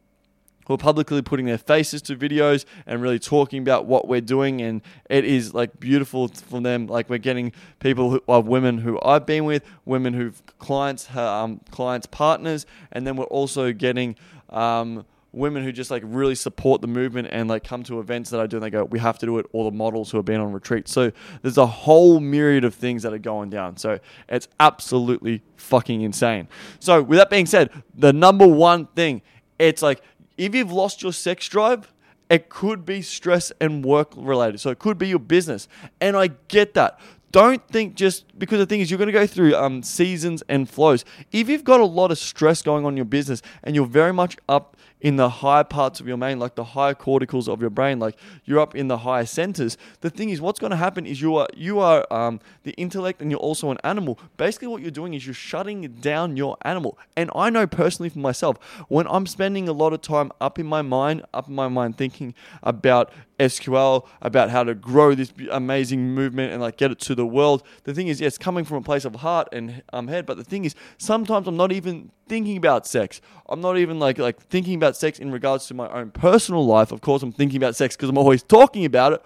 who 0.68 0.75
are 0.75 0.78
publicly 0.78 1.20
putting 1.22 1.46
their 1.46 1.58
faces 1.58 2.00
to 2.02 2.14
videos 2.14 2.64
and 2.87 3.02
really 3.02 3.18
talking 3.18 3.60
about 3.60 3.87
what 3.87 4.06
we're 4.06 4.20
doing 4.20 4.62
and 4.62 4.82
it 5.10 5.25
is 5.25 5.52
like 5.52 5.80
beautiful 5.80 6.28
for 6.28 6.60
them 6.60 6.87
like 6.87 7.10
we're 7.10 7.18
getting 7.18 7.52
people 7.80 8.10
who 8.10 8.22
are 8.28 8.40
women 8.40 8.78
who 8.78 9.00
I've 9.02 9.26
been 9.26 9.44
with 9.44 9.64
women 9.84 10.14
who've 10.14 10.40
clients 10.58 11.14
um, 11.16 11.60
clients 11.70 12.06
partners 12.06 12.66
and 12.92 13.06
then 13.06 13.16
we're 13.16 13.25
also 13.25 13.72
getting 13.72 14.14
um, 14.50 15.04
women 15.32 15.62
who 15.62 15.72
just 15.72 15.90
like 15.90 16.02
really 16.06 16.34
support 16.34 16.80
the 16.80 16.87
movement 16.87 17.28
and 17.30 17.48
like 17.48 17.64
come 17.64 17.82
to 17.84 18.00
events 18.00 18.30
that 18.30 18.40
I 18.40 18.46
do 18.46 18.56
and 18.56 18.64
they 18.64 18.70
go, 18.70 18.84
we 18.84 18.98
have 18.98 19.18
to 19.18 19.26
do 19.26 19.38
it, 19.38 19.46
or 19.52 19.70
the 19.70 19.76
models 19.76 20.10
who 20.10 20.16
have 20.16 20.25
been 20.25 20.40
on 20.40 20.52
retreat. 20.52 20.88
So 20.88 21.12
there's 21.42 21.58
a 21.58 21.66
whole 21.66 22.18
myriad 22.18 22.64
of 22.64 22.75
things 22.75 23.02
that 23.02 23.12
are 23.12 23.18
going 23.18 23.50
down. 23.50 23.76
So 23.76 23.98
it's 24.28 24.48
absolutely 24.58 25.42
fucking 25.56 26.00
insane. 26.00 26.48
So 26.80 27.02
with 27.02 27.18
that 27.18 27.30
being 27.30 27.46
said, 27.46 27.70
the 27.94 28.12
number 28.12 28.46
one 28.46 28.87
thing, 28.87 29.22
it's 29.58 29.82
like 29.82 30.02
if 30.38 30.54
you've 30.54 30.73
lost 30.73 31.02
your 31.02 31.12
sex 31.12 31.47
drive, 31.49 31.92
it 32.30 32.49
could 32.49 32.87
be 32.87 33.02
stress 33.02 33.52
and 33.61 33.85
work 33.85 34.12
related. 34.16 34.61
So 34.61 34.71
it 34.71 34.78
could 34.78 34.97
be 34.99 35.09
your 35.09 35.18
business. 35.18 35.68
And 36.00 36.16
I 36.16 36.28
get 36.49 36.75
that 36.75 36.99
don't 37.30 37.66
think 37.68 37.95
just 37.95 38.38
because 38.38 38.59
the 38.59 38.66
thing 38.66 38.80
is 38.80 38.90
you're 38.90 38.99
going 38.99 39.09
to 39.09 39.12
go 39.12 39.26
through 39.26 39.54
um, 39.54 39.83
seasons 39.83 40.42
and 40.49 40.68
flows. 40.68 41.04
If 41.30 41.49
you've 41.49 41.64
got 41.64 41.80
a 41.80 41.85
lot 41.85 42.11
of 42.11 42.18
stress 42.18 42.62
going 42.62 42.85
on 42.85 42.95
in 42.95 42.97
your 42.97 43.04
business 43.04 43.42
and 43.62 43.75
you're 43.75 43.87
very 43.87 44.12
much 44.12 44.37
up 44.49 44.76
in 45.00 45.16
the 45.16 45.28
higher 45.28 45.64
parts 45.64 46.00
of 46.00 46.08
your 46.08 46.16
brain, 46.16 46.38
like 46.38 46.54
the 46.54 46.64
higher 46.64 46.94
corticals 46.94 47.48
of 47.48 47.60
your 47.60 47.70
brain, 47.70 47.98
like 47.98 48.16
you're 48.44 48.60
up 48.60 48.74
in 48.74 48.88
the 48.88 48.98
higher 48.98 49.26
centers. 49.26 49.76
The 50.00 50.10
thing 50.10 50.30
is, 50.30 50.40
what's 50.40 50.58
going 50.58 50.70
to 50.70 50.76
happen 50.76 51.06
is 51.06 51.20
you 51.20 51.36
are 51.36 51.48
you 51.54 51.78
are 51.80 52.06
um, 52.12 52.40
the 52.64 52.72
intellect, 52.72 53.20
and 53.20 53.30
you're 53.30 53.40
also 53.40 53.70
an 53.70 53.78
animal. 53.84 54.18
Basically, 54.36 54.68
what 54.68 54.82
you're 54.82 54.90
doing 54.90 55.14
is 55.14 55.26
you're 55.26 55.34
shutting 55.34 55.86
down 56.00 56.36
your 56.36 56.56
animal. 56.62 56.98
And 57.16 57.30
I 57.34 57.50
know 57.50 57.66
personally 57.66 58.08
for 58.08 58.18
myself, 58.18 58.58
when 58.88 59.06
I'm 59.08 59.26
spending 59.26 59.68
a 59.68 59.72
lot 59.72 59.92
of 59.92 60.02
time 60.02 60.32
up 60.40 60.58
in 60.58 60.66
my 60.66 60.82
mind, 60.82 61.22
up 61.32 61.48
in 61.48 61.54
my 61.54 61.68
mind, 61.68 61.96
thinking 61.96 62.34
about 62.62 63.12
SQL, 63.38 64.07
about 64.21 64.50
how 64.50 64.64
to 64.64 64.75
grow 64.75 65.14
this 65.14 65.33
amazing 65.50 66.14
movement 66.14 66.52
and 66.52 66.61
like 66.61 66.76
get 66.76 66.90
it 66.90 66.99
to 67.00 67.14
the 67.14 67.26
world. 67.26 67.62
The 67.85 67.95
thing 67.95 68.09
is, 68.09 68.21
yes, 68.21 68.37
coming 68.37 68.64
from 68.64 68.78
a 68.78 68.83
place 68.83 69.04
of 69.04 69.16
heart 69.16 69.49
and 69.52 69.83
um, 69.92 70.09
head, 70.09 70.26
but 70.26 70.37
the 70.37 70.45
thing 70.45 70.64
is, 70.64 70.75
sometimes 70.99 71.47
I'm 71.47 71.57
not 71.57 71.73
even 71.73 72.11
thinking 72.28 72.57
about 72.57 72.87
sex. 72.87 73.21
I'm 73.49 73.61
not 73.61 73.78
even 73.78 73.99
like 73.99 74.18
like 74.18 74.40
thinking 74.40 74.75
about 74.75 74.97
sex 74.97 75.18
in 75.18 75.30
regards 75.30 75.66
to 75.68 75.75
my 75.75 75.88
own 75.88 76.11
personal 76.11 76.66
life. 76.66 76.92
Of 76.92 77.00
course, 77.00 77.23
I'm 77.23 77.33
thinking 77.33 77.57
about 77.57 77.76
sex 77.76 77.97
because 77.97 78.09
I'm 78.09 78.18
always 78.18 78.42
talking 78.42 78.85
about 78.85 79.12
it. 79.12 79.23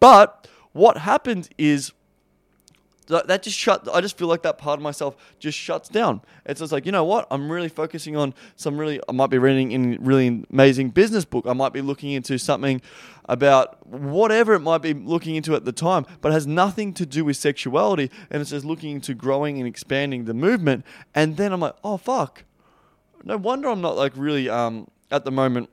But 0.00 0.48
what 0.72 0.98
happens 0.98 1.50
is 1.58 1.92
that 3.08 3.42
just 3.42 3.56
shut 3.56 3.88
i 3.92 4.00
just 4.00 4.16
feel 4.18 4.28
like 4.28 4.42
that 4.42 4.58
part 4.58 4.78
of 4.78 4.82
myself 4.82 5.16
just 5.38 5.58
shuts 5.58 5.88
down. 5.88 6.20
It's 6.44 6.60
just 6.60 6.72
like 6.72 6.86
you 6.86 6.92
know 6.92 7.04
what? 7.04 7.26
I'm 7.30 7.50
really 7.50 7.68
focusing 7.68 8.16
on 8.16 8.34
some 8.56 8.78
really 8.78 9.00
i 9.08 9.12
might 9.12 9.30
be 9.30 9.38
reading 9.38 9.72
in 9.72 9.98
really 10.00 10.44
amazing 10.50 10.90
business 10.90 11.24
book. 11.24 11.46
I 11.46 11.52
might 11.52 11.72
be 11.72 11.80
looking 11.80 12.12
into 12.12 12.38
something 12.38 12.80
about 13.26 13.86
whatever 13.86 14.54
it 14.54 14.60
might 14.60 14.78
be 14.78 14.94
looking 14.94 15.36
into 15.36 15.54
at 15.54 15.64
the 15.64 15.72
time 15.72 16.06
but 16.20 16.32
has 16.32 16.46
nothing 16.46 16.94
to 16.94 17.06
do 17.06 17.24
with 17.24 17.36
sexuality. 17.36 18.10
And 18.30 18.40
it's 18.40 18.50
just 18.50 18.64
looking 18.64 18.96
into 18.96 19.14
growing 19.14 19.58
and 19.58 19.66
expanding 19.66 20.24
the 20.24 20.34
movement. 20.34 20.84
And 21.14 21.36
then 21.36 21.52
i'm 21.52 21.60
like 21.60 21.76
oh 21.82 21.96
fuck. 21.96 22.44
No 23.24 23.36
wonder 23.36 23.68
i'm 23.68 23.80
not 23.80 23.96
like 23.96 24.12
really 24.16 24.48
um 24.48 24.88
at 25.10 25.24
the 25.24 25.30
moment 25.30 25.70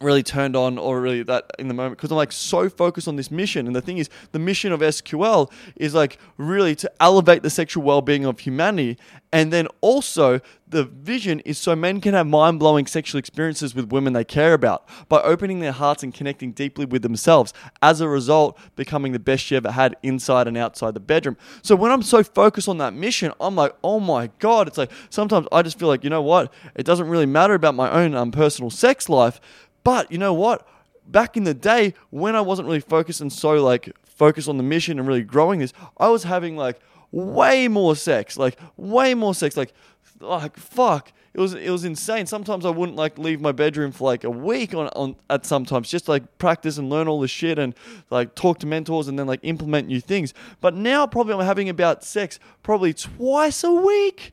really 0.00 0.22
turned 0.22 0.54
on 0.54 0.78
or 0.78 1.00
really 1.00 1.22
that 1.24 1.50
in 1.58 1.68
the 1.68 1.74
moment 1.74 1.96
because 1.96 2.10
I'm 2.10 2.16
like 2.16 2.32
so 2.32 2.68
focused 2.68 3.08
on 3.08 3.16
this 3.16 3.30
mission. 3.30 3.66
And 3.66 3.74
the 3.74 3.80
thing 3.80 3.98
is, 3.98 4.08
the 4.32 4.38
mission 4.38 4.72
of 4.72 4.80
SQL 4.80 5.50
is 5.76 5.94
like 5.94 6.18
really 6.36 6.74
to 6.76 6.90
elevate 7.00 7.42
the 7.42 7.50
sexual 7.50 7.82
well 7.82 8.00
being 8.00 8.24
of 8.24 8.40
humanity. 8.40 8.96
And 9.32 9.52
then 9.52 9.66
also, 9.82 10.40
the 10.66 10.84
vision 10.84 11.40
is 11.40 11.58
so 11.58 11.76
men 11.76 12.00
can 12.00 12.14
have 12.14 12.26
mind 12.26 12.58
blowing 12.58 12.86
sexual 12.86 13.18
experiences 13.18 13.74
with 13.74 13.92
women 13.92 14.14
they 14.14 14.24
care 14.24 14.54
about 14.54 14.88
by 15.08 15.20
opening 15.20 15.60
their 15.60 15.72
hearts 15.72 16.02
and 16.02 16.14
connecting 16.14 16.52
deeply 16.52 16.86
with 16.86 17.02
themselves. 17.02 17.52
As 17.82 18.00
a 18.00 18.08
result, 18.08 18.58
becoming 18.76 19.12
the 19.12 19.18
best 19.18 19.50
you 19.50 19.58
ever 19.58 19.72
had 19.72 19.96
inside 20.02 20.48
and 20.48 20.56
outside 20.56 20.94
the 20.94 21.00
bedroom. 21.00 21.36
So 21.62 21.76
when 21.76 21.90
I'm 21.90 22.02
so 22.02 22.22
focused 22.22 22.68
on 22.68 22.78
that 22.78 22.94
mission, 22.94 23.32
I'm 23.40 23.54
like, 23.54 23.74
oh 23.84 24.00
my 24.00 24.30
God. 24.38 24.68
It's 24.68 24.78
like 24.78 24.90
sometimes 25.10 25.46
I 25.52 25.62
just 25.62 25.78
feel 25.78 25.88
like, 25.88 26.04
you 26.04 26.10
know 26.10 26.22
what? 26.22 26.52
It 26.74 26.84
doesn't 26.84 27.08
really 27.08 27.26
matter 27.26 27.54
about 27.54 27.74
my 27.74 27.90
own 27.90 28.14
um, 28.14 28.30
personal 28.30 28.70
sex 28.70 29.08
life 29.08 29.40
but 29.84 30.10
you 30.10 30.18
know 30.18 30.34
what? 30.34 30.66
Back 31.06 31.36
in 31.36 31.44
the 31.44 31.54
day 31.54 31.94
when 32.10 32.36
I 32.36 32.40
wasn't 32.40 32.66
really 32.66 32.80
focused 32.80 33.20
and 33.20 33.32
so 33.32 33.54
like 33.64 33.96
focused 34.04 34.48
on 34.48 34.56
the 34.56 34.62
mission 34.62 34.98
and 34.98 35.08
really 35.08 35.22
growing 35.22 35.60
this, 35.60 35.72
I 35.96 36.08
was 36.08 36.24
having 36.24 36.56
like 36.56 36.78
way 37.10 37.68
more 37.68 37.96
sex, 37.96 38.36
like 38.36 38.58
way 38.76 39.14
more 39.14 39.34
sex, 39.34 39.56
like 39.56 39.72
like 40.20 40.56
fuck. 40.56 41.12
It 41.34 41.40
was 41.40 41.54
it 41.54 41.70
was 41.70 41.84
insane. 41.84 42.26
Sometimes 42.26 42.66
I 42.66 42.70
wouldn't 42.70 42.96
like 42.96 43.16
leave 43.18 43.40
my 43.40 43.52
bedroom 43.52 43.92
for 43.92 44.04
like 44.04 44.24
a 44.24 44.30
week 44.30 44.74
on, 44.74 44.88
on 44.88 45.16
at 45.30 45.46
sometimes 45.46 45.88
just 45.88 46.08
like 46.08 46.38
practice 46.38 46.78
and 46.78 46.90
learn 46.90 47.06
all 47.06 47.20
the 47.20 47.28
shit 47.28 47.58
and 47.58 47.74
like 48.10 48.34
talk 48.34 48.58
to 48.60 48.66
mentors 48.66 49.08
and 49.08 49.18
then 49.18 49.26
like 49.26 49.40
implement 49.42 49.86
new 49.86 50.00
things. 50.00 50.34
But 50.60 50.74
now 50.74 51.06
probably 51.06 51.34
I'm 51.34 51.40
having 51.40 51.68
about 51.68 52.02
sex 52.02 52.40
probably 52.62 52.92
twice 52.92 53.62
a 53.62 53.72
week 53.72 54.32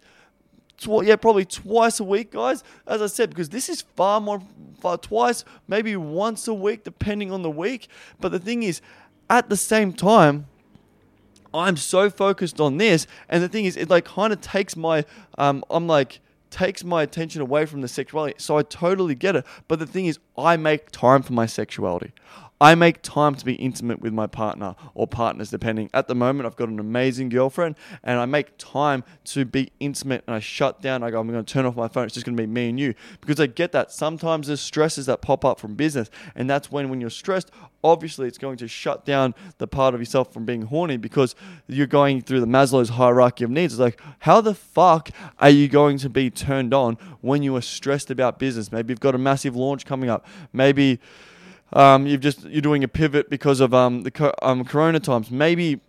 tw- 0.77 1.03
yeah, 1.03 1.15
probably 1.15 1.45
twice 1.45 1.99
a 1.99 2.03
week, 2.03 2.31
guys. 2.31 2.63
As 2.87 3.01
I 3.01 3.07
said, 3.07 3.29
because 3.29 3.49
this 3.49 3.69
is 3.69 3.81
far 3.81 4.21
more, 4.21 4.41
far 4.79 4.97
twice, 4.97 5.45
maybe 5.67 5.95
once 5.95 6.47
a 6.47 6.53
week, 6.53 6.83
depending 6.83 7.31
on 7.31 7.41
the 7.41 7.49
week. 7.49 7.87
But 8.19 8.31
the 8.31 8.39
thing 8.39 8.63
is, 8.63 8.81
at 9.29 9.49
the 9.49 9.57
same 9.57 9.93
time, 9.93 10.47
I'm 11.53 11.77
so 11.77 12.09
focused 12.09 12.59
on 12.59 12.77
this, 12.77 13.07
and 13.29 13.41
the 13.41 13.47
thing 13.47 13.65
is, 13.65 13.77
it 13.77 13.89
like 13.89 14.05
kind 14.05 14.33
of 14.33 14.41
takes 14.41 14.75
my, 14.75 15.05
um, 15.37 15.63
I'm 15.69 15.87
like 15.87 16.19
takes 16.55 16.83
my 16.83 17.03
attention 17.03 17.41
away 17.41 17.65
from 17.65 17.81
the 17.81 17.87
sexuality. 17.87 18.35
So 18.37 18.57
I 18.57 18.63
totally 18.63 19.15
get 19.15 19.35
it. 19.35 19.45
But 19.67 19.79
the 19.79 19.85
thing 19.85 20.05
is, 20.05 20.19
I 20.37 20.55
make 20.55 20.89
time 20.91 21.21
for 21.21 21.33
my 21.33 21.45
sexuality. 21.45 22.13
I 22.61 22.73
make 22.75 23.01
time 23.01 23.35
to 23.35 23.43
be 23.43 23.53
intimate 23.55 23.99
with 23.99 24.13
my 24.13 24.27
partner 24.27 24.75
or 24.93 25.07
partners, 25.07 25.49
depending. 25.49 25.89
At 25.93 26.07
the 26.07 26.15
moment, 26.15 26.47
I've 26.47 26.55
got 26.55 26.69
an 26.69 26.79
amazing 26.79 27.29
girlfriend, 27.29 27.75
and 28.03 28.17
I 28.17 28.25
make 28.25 28.57
time 28.57 29.03
to 29.25 29.43
be 29.43 29.71
intimate. 29.79 30.23
And 30.25 30.35
I 30.35 30.39
shut 30.39 30.81
down. 30.81 31.03
I 31.03 31.11
go, 31.11 31.19
I'm 31.19 31.27
going 31.29 31.43
to 31.43 31.53
turn 31.53 31.65
off 31.65 31.75
my 31.75 31.89
phone. 31.89 32.05
It's 32.05 32.13
just 32.13 32.25
going 32.25 32.37
to 32.37 32.41
be 32.41 32.47
me 32.47 32.69
and 32.69 32.79
you 32.79 32.93
because 33.19 33.39
I 33.39 33.47
get 33.47 33.73
that. 33.73 33.91
Sometimes 33.91 34.47
there's 34.47 34.61
stresses 34.61 35.05
that 35.07 35.21
pop 35.21 35.43
up 35.43 35.59
from 35.59 35.75
business, 35.75 36.09
and 36.33 36.49
that's 36.49 36.71
when, 36.71 36.89
when 36.89 37.01
you're 37.01 37.09
stressed, 37.09 37.51
obviously 37.83 38.27
it's 38.27 38.37
going 38.37 38.57
to 38.57 38.67
shut 38.67 39.05
down 39.05 39.35
the 39.57 39.67
part 39.67 39.93
of 39.93 39.99
yourself 39.99 40.33
from 40.33 40.45
being 40.45 40.63
horny 40.63 40.97
because 40.97 41.35
you're 41.67 41.85
going 41.85 42.21
through 42.21 42.39
the 42.39 42.47
Maslow's 42.47 42.89
hierarchy 42.89 43.43
of 43.43 43.51
needs. 43.51 43.73
It's 43.73 43.79
like, 43.79 44.01
how 44.19 44.41
the 44.41 44.55
fuck 44.55 45.09
are 45.39 45.49
you 45.49 45.67
going 45.67 45.97
to 45.99 46.09
be 46.09 46.29
turned 46.29 46.73
on 46.73 46.97
when 47.21 47.43
you 47.43 47.55
are 47.55 47.61
stressed 47.61 48.09
about 48.09 48.39
business? 48.39 48.71
Maybe 48.71 48.91
you've 48.91 48.99
got 48.99 49.13
a 49.13 49.19
massive 49.19 49.55
launch 49.55 49.85
coming 49.85 50.09
up. 50.09 50.25
Maybe 50.51 50.99
um, 51.73 52.07
you've 52.07 52.21
just 52.21 52.43
you're 52.43 52.61
doing 52.61 52.83
a 52.83 52.87
pivot 52.87 53.29
because 53.29 53.59
of 53.59 53.73
um, 53.73 54.03
the 54.03 54.11
co- 54.11 54.33
um, 54.41 54.63
corona 54.63 54.99
times. 54.99 55.31
Maybe 55.31 55.81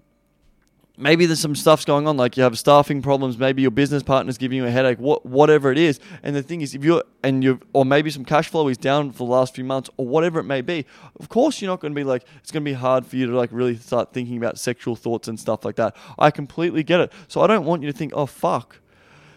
maybe 0.96 1.26
there's 1.26 1.40
some 1.40 1.54
stuff's 1.54 1.84
going 1.84 2.06
on, 2.06 2.16
like 2.16 2.36
you 2.36 2.42
have 2.42 2.58
staffing 2.58 3.02
problems. 3.02 3.38
Maybe 3.38 3.62
your 3.62 3.70
business 3.70 4.02
partner's 4.02 4.38
giving 4.38 4.56
you 4.56 4.66
a 4.66 4.70
headache. 4.70 4.98
What 4.98 5.26
whatever 5.26 5.70
it 5.70 5.78
is. 5.78 6.00
And 6.22 6.34
the 6.34 6.42
thing 6.42 6.60
is, 6.60 6.74
if 6.74 6.82
you're 6.82 7.04
and 7.22 7.44
you 7.44 7.60
or 7.72 7.84
maybe 7.84 8.10
some 8.10 8.24
cash 8.24 8.48
flow 8.48 8.68
is 8.68 8.78
down 8.78 9.12
for 9.12 9.26
the 9.26 9.32
last 9.32 9.54
few 9.54 9.64
months 9.64 9.90
or 9.96 10.06
whatever 10.06 10.40
it 10.40 10.44
may 10.44 10.60
be. 10.60 10.86
Of 11.20 11.28
course, 11.28 11.60
you're 11.60 11.70
not 11.70 11.80
going 11.80 11.92
to 11.92 11.98
be 11.98 12.04
like 12.04 12.24
it's 12.38 12.50
going 12.50 12.64
to 12.64 12.70
be 12.70 12.74
hard 12.74 13.06
for 13.06 13.16
you 13.16 13.26
to 13.26 13.36
like 13.36 13.50
really 13.52 13.76
start 13.76 14.12
thinking 14.12 14.36
about 14.36 14.58
sexual 14.58 14.96
thoughts 14.96 15.28
and 15.28 15.38
stuff 15.38 15.64
like 15.64 15.76
that. 15.76 15.94
I 16.18 16.30
completely 16.30 16.82
get 16.82 17.00
it. 17.00 17.12
So 17.28 17.40
I 17.40 17.46
don't 17.46 17.64
want 17.64 17.82
you 17.82 17.90
to 17.90 17.96
think, 17.96 18.12
oh 18.14 18.26
fuck. 18.26 18.80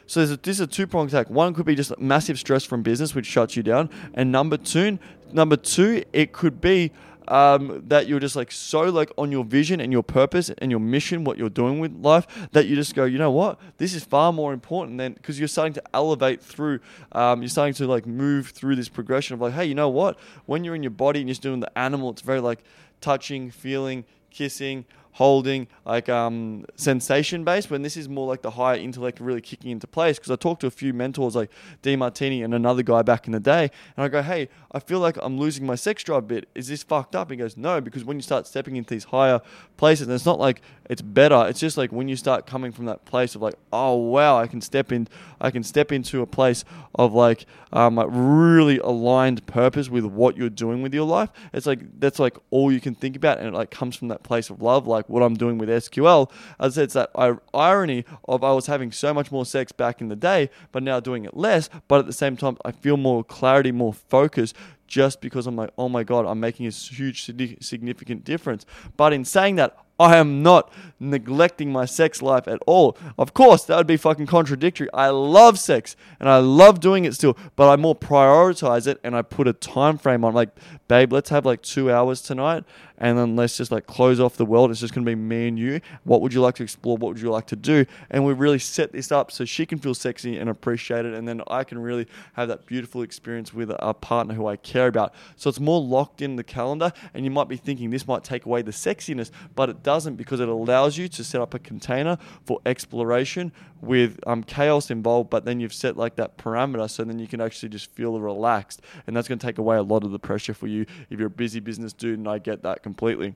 So 0.09 0.21
a, 0.23 0.25
this 0.25 0.57
is 0.57 0.61
a 0.61 0.67
two 0.67 0.87
pronged 0.87 1.09
attack. 1.09 1.29
One 1.29 1.53
could 1.53 1.67
be 1.67 1.75
just 1.75 1.97
massive 1.99 2.39
stress 2.39 2.63
from 2.63 2.81
business, 2.81 3.13
which 3.13 3.27
shuts 3.27 3.55
you 3.55 3.61
down, 3.61 3.91
and 4.15 4.31
number 4.31 4.57
two, 4.57 4.97
number 5.31 5.55
two, 5.55 6.03
it 6.13 6.31
could 6.33 6.59
be 6.59 6.91
um, 7.27 7.83
that 7.89 8.07
you're 8.07 8.19
just 8.19 8.35
like 8.35 8.51
so 8.51 8.81
like 8.85 9.11
on 9.19 9.31
your 9.31 9.43
vision 9.43 9.79
and 9.79 9.91
your 9.93 10.01
purpose 10.01 10.49
and 10.57 10.71
your 10.71 10.79
mission, 10.79 11.23
what 11.25 11.37
you're 11.37 11.47
doing 11.47 11.79
with 11.79 11.93
life, 12.03 12.25
that 12.53 12.65
you 12.65 12.75
just 12.75 12.95
go, 12.95 13.05
you 13.05 13.19
know 13.19 13.29
what, 13.29 13.59
this 13.77 13.93
is 13.93 14.03
far 14.03 14.33
more 14.33 14.51
important 14.51 14.97
than 14.97 15.13
because 15.13 15.37
you're 15.37 15.47
starting 15.47 15.73
to 15.73 15.83
elevate 15.93 16.41
through, 16.41 16.79
um, 17.11 17.43
you're 17.43 17.49
starting 17.49 17.75
to 17.75 17.85
like 17.85 18.07
move 18.07 18.49
through 18.49 18.75
this 18.75 18.89
progression 18.89 19.35
of 19.35 19.41
like, 19.41 19.53
hey, 19.53 19.65
you 19.65 19.75
know 19.75 19.89
what, 19.89 20.17
when 20.47 20.63
you're 20.63 20.73
in 20.73 20.81
your 20.81 20.89
body 20.89 21.19
and 21.19 21.29
you're 21.29 21.33
just 21.33 21.43
doing 21.43 21.59
the 21.59 21.77
animal, 21.77 22.09
it's 22.09 22.23
very 22.23 22.41
like 22.41 22.63
touching, 22.99 23.51
feeling, 23.51 24.05
kissing, 24.31 24.85
holding, 25.13 25.67
like 25.85 26.07
um, 26.07 26.65
sensation 26.75 27.43
based, 27.43 27.69
when 27.69 27.81
this 27.81 27.97
is 27.97 28.07
more 28.07 28.27
like 28.27 28.41
the 28.41 28.51
higher 28.51 28.77
intellect 28.77 29.19
really 29.19 29.41
kicking 29.41 29.71
into 29.71 29.87
place. 29.87 30.17
Because 30.17 30.31
I 30.31 30.35
talked 30.35 30.61
to 30.61 30.67
a 30.67 30.71
few 30.71 30.93
mentors 30.93 31.35
like 31.35 31.51
Demartini 31.83 32.43
and 32.43 32.53
another 32.53 32.83
guy 32.83 33.01
back 33.01 33.25
in 33.27 33.33
the 33.33 33.39
day, 33.39 33.69
and 33.97 34.03
I 34.03 34.07
go, 34.07 34.21
hey, 34.21 34.49
I 34.71 34.79
feel 34.79 34.99
like 34.99 35.17
I'm 35.21 35.37
losing 35.37 35.65
my 35.65 35.75
sex 35.75 36.03
drive 36.03 36.27
bit. 36.27 36.47
Is 36.55 36.67
this 36.67 36.83
fucked 36.83 37.15
up? 37.15 37.31
He 37.31 37.37
goes, 37.37 37.57
no, 37.57 37.81
because 37.81 38.03
when 38.03 38.17
you 38.17 38.21
start 38.21 38.47
stepping 38.47 38.75
into 38.75 38.93
these 38.93 39.05
higher 39.05 39.41
places, 39.77 40.07
and 40.07 40.15
it's 40.15 40.25
not 40.25 40.39
like 40.39 40.61
it's 40.89 41.01
better. 41.01 41.45
It's 41.47 41.59
just 41.59 41.77
like 41.77 41.91
when 41.91 42.07
you 42.07 42.15
start 42.15 42.45
coming 42.45 42.71
from 42.71 42.85
that 42.85 43.05
place 43.05 43.35
of 43.35 43.41
like, 43.41 43.55
oh 43.71 43.95
wow, 43.95 44.37
I 44.37 44.47
can 44.47 44.61
step 44.61 44.91
in, 44.91 45.07
I 45.41 45.51
can 45.51 45.63
step 45.63 45.91
into 45.91 46.21
a 46.21 46.27
place 46.27 46.65
of 46.95 47.13
like, 47.13 47.45
um, 47.73 47.95
like 47.95 48.07
really 48.09 48.79
aligned 48.79 49.45
purpose 49.45 49.89
with 49.89 50.05
what 50.05 50.37
you're 50.37 50.49
doing 50.49 50.81
with 50.81 50.93
your 50.93 51.05
life. 51.05 51.29
It's 51.53 51.65
like 51.65 51.99
that's 51.99 52.19
like 52.19 52.37
all 52.51 52.71
you 52.71 52.79
can 52.79 52.95
think 52.95 53.15
about, 53.15 53.39
and 53.39 53.47
it 53.47 53.53
like 53.53 53.71
comes 53.71 53.95
from 53.95 54.07
that 54.09 54.23
place 54.23 54.49
of 54.49 54.61
love, 54.61 54.87
like 54.87 54.98
like 54.99 55.09
what 55.09 55.23
I'm 55.23 55.35
doing 55.35 55.57
with 55.57 55.69
SQL. 55.69 56.29
As 56.59 56.77
it's 56.77 56.93
that 56.93 57.09
irony 57.53 58.05
of 58.27 58.43
I 58.43 58.51
was 58.51 58.67
having 58.67 58.91
so 58.91 59.13
much 59.13 59.31
more 59.31 59.45
sex 59.45 59.71
back 59.71 60.01
in 60.01 60.09
the 60.09 60.15
day, 60.15 60.49
but 60.71 60.83
now 60.83 60.99
doing 60.99 61.23
it 61.25 61.37
less. 61.37 61.69
But 61.87 61.99
at 61.99 62.05
the 62.05 62.13
same 62.13 62.35
time, 62.35 62.57
I 62.65 62.71
feel 62.71 62.97
more 62.97 63.23
clarity, 63.23 63.71
more 63.71 63.93
focus, 63.93 64.53
just 64.89 65.21
because 65.21 65.47
I'm 65.47 65.55
like, 65.55 65.69
oh 65.77 65.87
my 65.87 66.03
God, 66.03 66.25
I'm 66.25 66.41
making 66.41 66.67
a 66.67 66.71
huge, 66.71 67.23
significant 67.61 68.25
difference. 68.25 68.65
But 68.97 69.13
in 69.13 69.23
saying 69.23 69.55
that, 69.55 69.77
I 70.01 70.15
am 70.15 70.41
not 70.41 70.71
neglecting 70.97 71.73
my 71.73 71.83
sex 71.83 72.21
life 72.21 72.47
at 72.47 72.59
all. 72.65 72.97
Of 73.17 73.33
course, 73.33 73.65
that 73.65 73.75
would 73.75 73.85
be 73.85 73.97
fucking 73.97 74.27
contradictory. 74.27 74.87
I 74.93 75.09
love 75.09 75.59
sex 75.59 75.97
and 76.21 76.29
I 76.29 76.37
love 76.37 76.79
doing 76.79 77.03
it 77.03 77.13
still, 77.15 77.37
but 77.57 77.69
I 77.69 77.75
more 77.75 77.97
prioritize 77.97 78.87
it 78.87 78.97
and 79.03 79.13
I 79.13 79.23
put 79.23 79.49
a 79.49 79.51
time 79.51 79.97
frame 79.97 80.23
on 80.23 80.33
like, 80.33 80.51
babe, 80.87 81.11
let's 81.11 81.29
have 81.31 81.45
like 81.45 81.61
2 81.63 81.91
hours 81.91 82.21
tonight 82.21 82.63
and 82.97 83.17
then 83.17 83.35
let's 83.35 83.57
just 83.57 83.73
like 83.73 83.87
close 83.87 84.21
off 84.21 84.37
the 84.37 84.45
world. 84.45 84.71
It's 84.71 84.79
just 84.79 84.93
to 84.93 85.01
be 85.01 85.15
me 85.15 85.49
and 85.49 85.59
you. 85.59 85.81
What 86.05 86.21
would 86.21 86.33
you 86.33 86.39
like 86.39 86.55
to 86.55 86.63
explore? 86.63 86.95
What 86.95 87.09
would 87.09 87.21
you 87.21 87.29
like 87.29 87.47
to 87.47 87.57
do? 87.57 87.85
And 88.09 88.25
we 88.25 88.31
really 88.31 88.59
set 88.59 88.93
this 88.93 89.11
up 89.11 89.33
so 89.33 89.43
she 89.43 89.65
can 89.65 89.79
feel 89.79 89.93
sexy 89.93 90.37
and 90.37 90.49
appreciate 90.49 91.05
it, 91.05 91.13
and 91.13 91.27
then 91.27 91.41
I 91.47 91.65
can 91.65 91.77
really 91.77 92.07
have 92.33 92.47
that 92.47 92.65
beautiful 92.65 93.01
experience 93.01 93.53
with 93.53 93.69
a 93.77 93.93
partner 93.93 94.33
who 94.33 94.47
I 94.47 94.55
care 94.55 94.78
about. 94.87 95.13
So 95.35 95.49
it's 95.49 95.59
more 95.59 95.81
locked 95.81 96.21
in 96.21 96.35
the 96.35 96.43
calendar, 96.43 96.91
and 97.13 97.25
you 97.25 97.31
might 97.31 97.47
be 97.47 97.57
thinking 97.57 97.89
this 97.89 98.07
might 98.07 98.23
take 98.23 98.45
away 98.45 98.61
the 98.61 98.71
sexiness, 98.71 99.31
but 99.55 99.69
it 99.69 99.83
doesn't 99.83 100.15
because 100.15 100.39
it 100.39 100.49
allows 100.49 100.97
you 100.97 101.07
to 101.09 101.23
set 101.23 101.41
up 101.41 101.53
a 101.53 101.59
container 101.59 102.17
for 102.45 102.59
exploration 102.65 103.51
with 103.81 104.19
um, 104.27 104.43
chaos 104.43 104.91
involved, 104.91 105.29
but 105.29 105.45
then 105.45 105.59
you've 105.59 105.73
set 105.73 105.97
like 105.97 106.15
that 106.15 106.37
parameter 106.37 106.89
so 106.89 107.03
then 107.03 107.19
you 107.19 107.27
can 107.27 107.41
actually 107.41 107.69
just 107.69 107.91
feel 107.91 108.19
relaxed. 108.19 108.81
And 109.07 109.15
that's 109.15 109.27
going 109.27 109.39
to 109.39 109.45
take 109.45 109.57
away 109.57 109.77
a 109.77 109.83
lot 109.83 110.03
of 110.03 110.11
the 110.11 110.19
pressure 110.19 110.53
for 110.53 110.67
you 110.67 110.85
if 111.09 111.19
you're 111.19 111.27
a 111.27 111.31
busy 111.31 111.59
business 111.59 111.93
dude, 111.93 112.19
and 112.19 112.27
I 112.27 112.39
get 112.39 112.63
that 112.63 112.83
completely. 112.83 113.35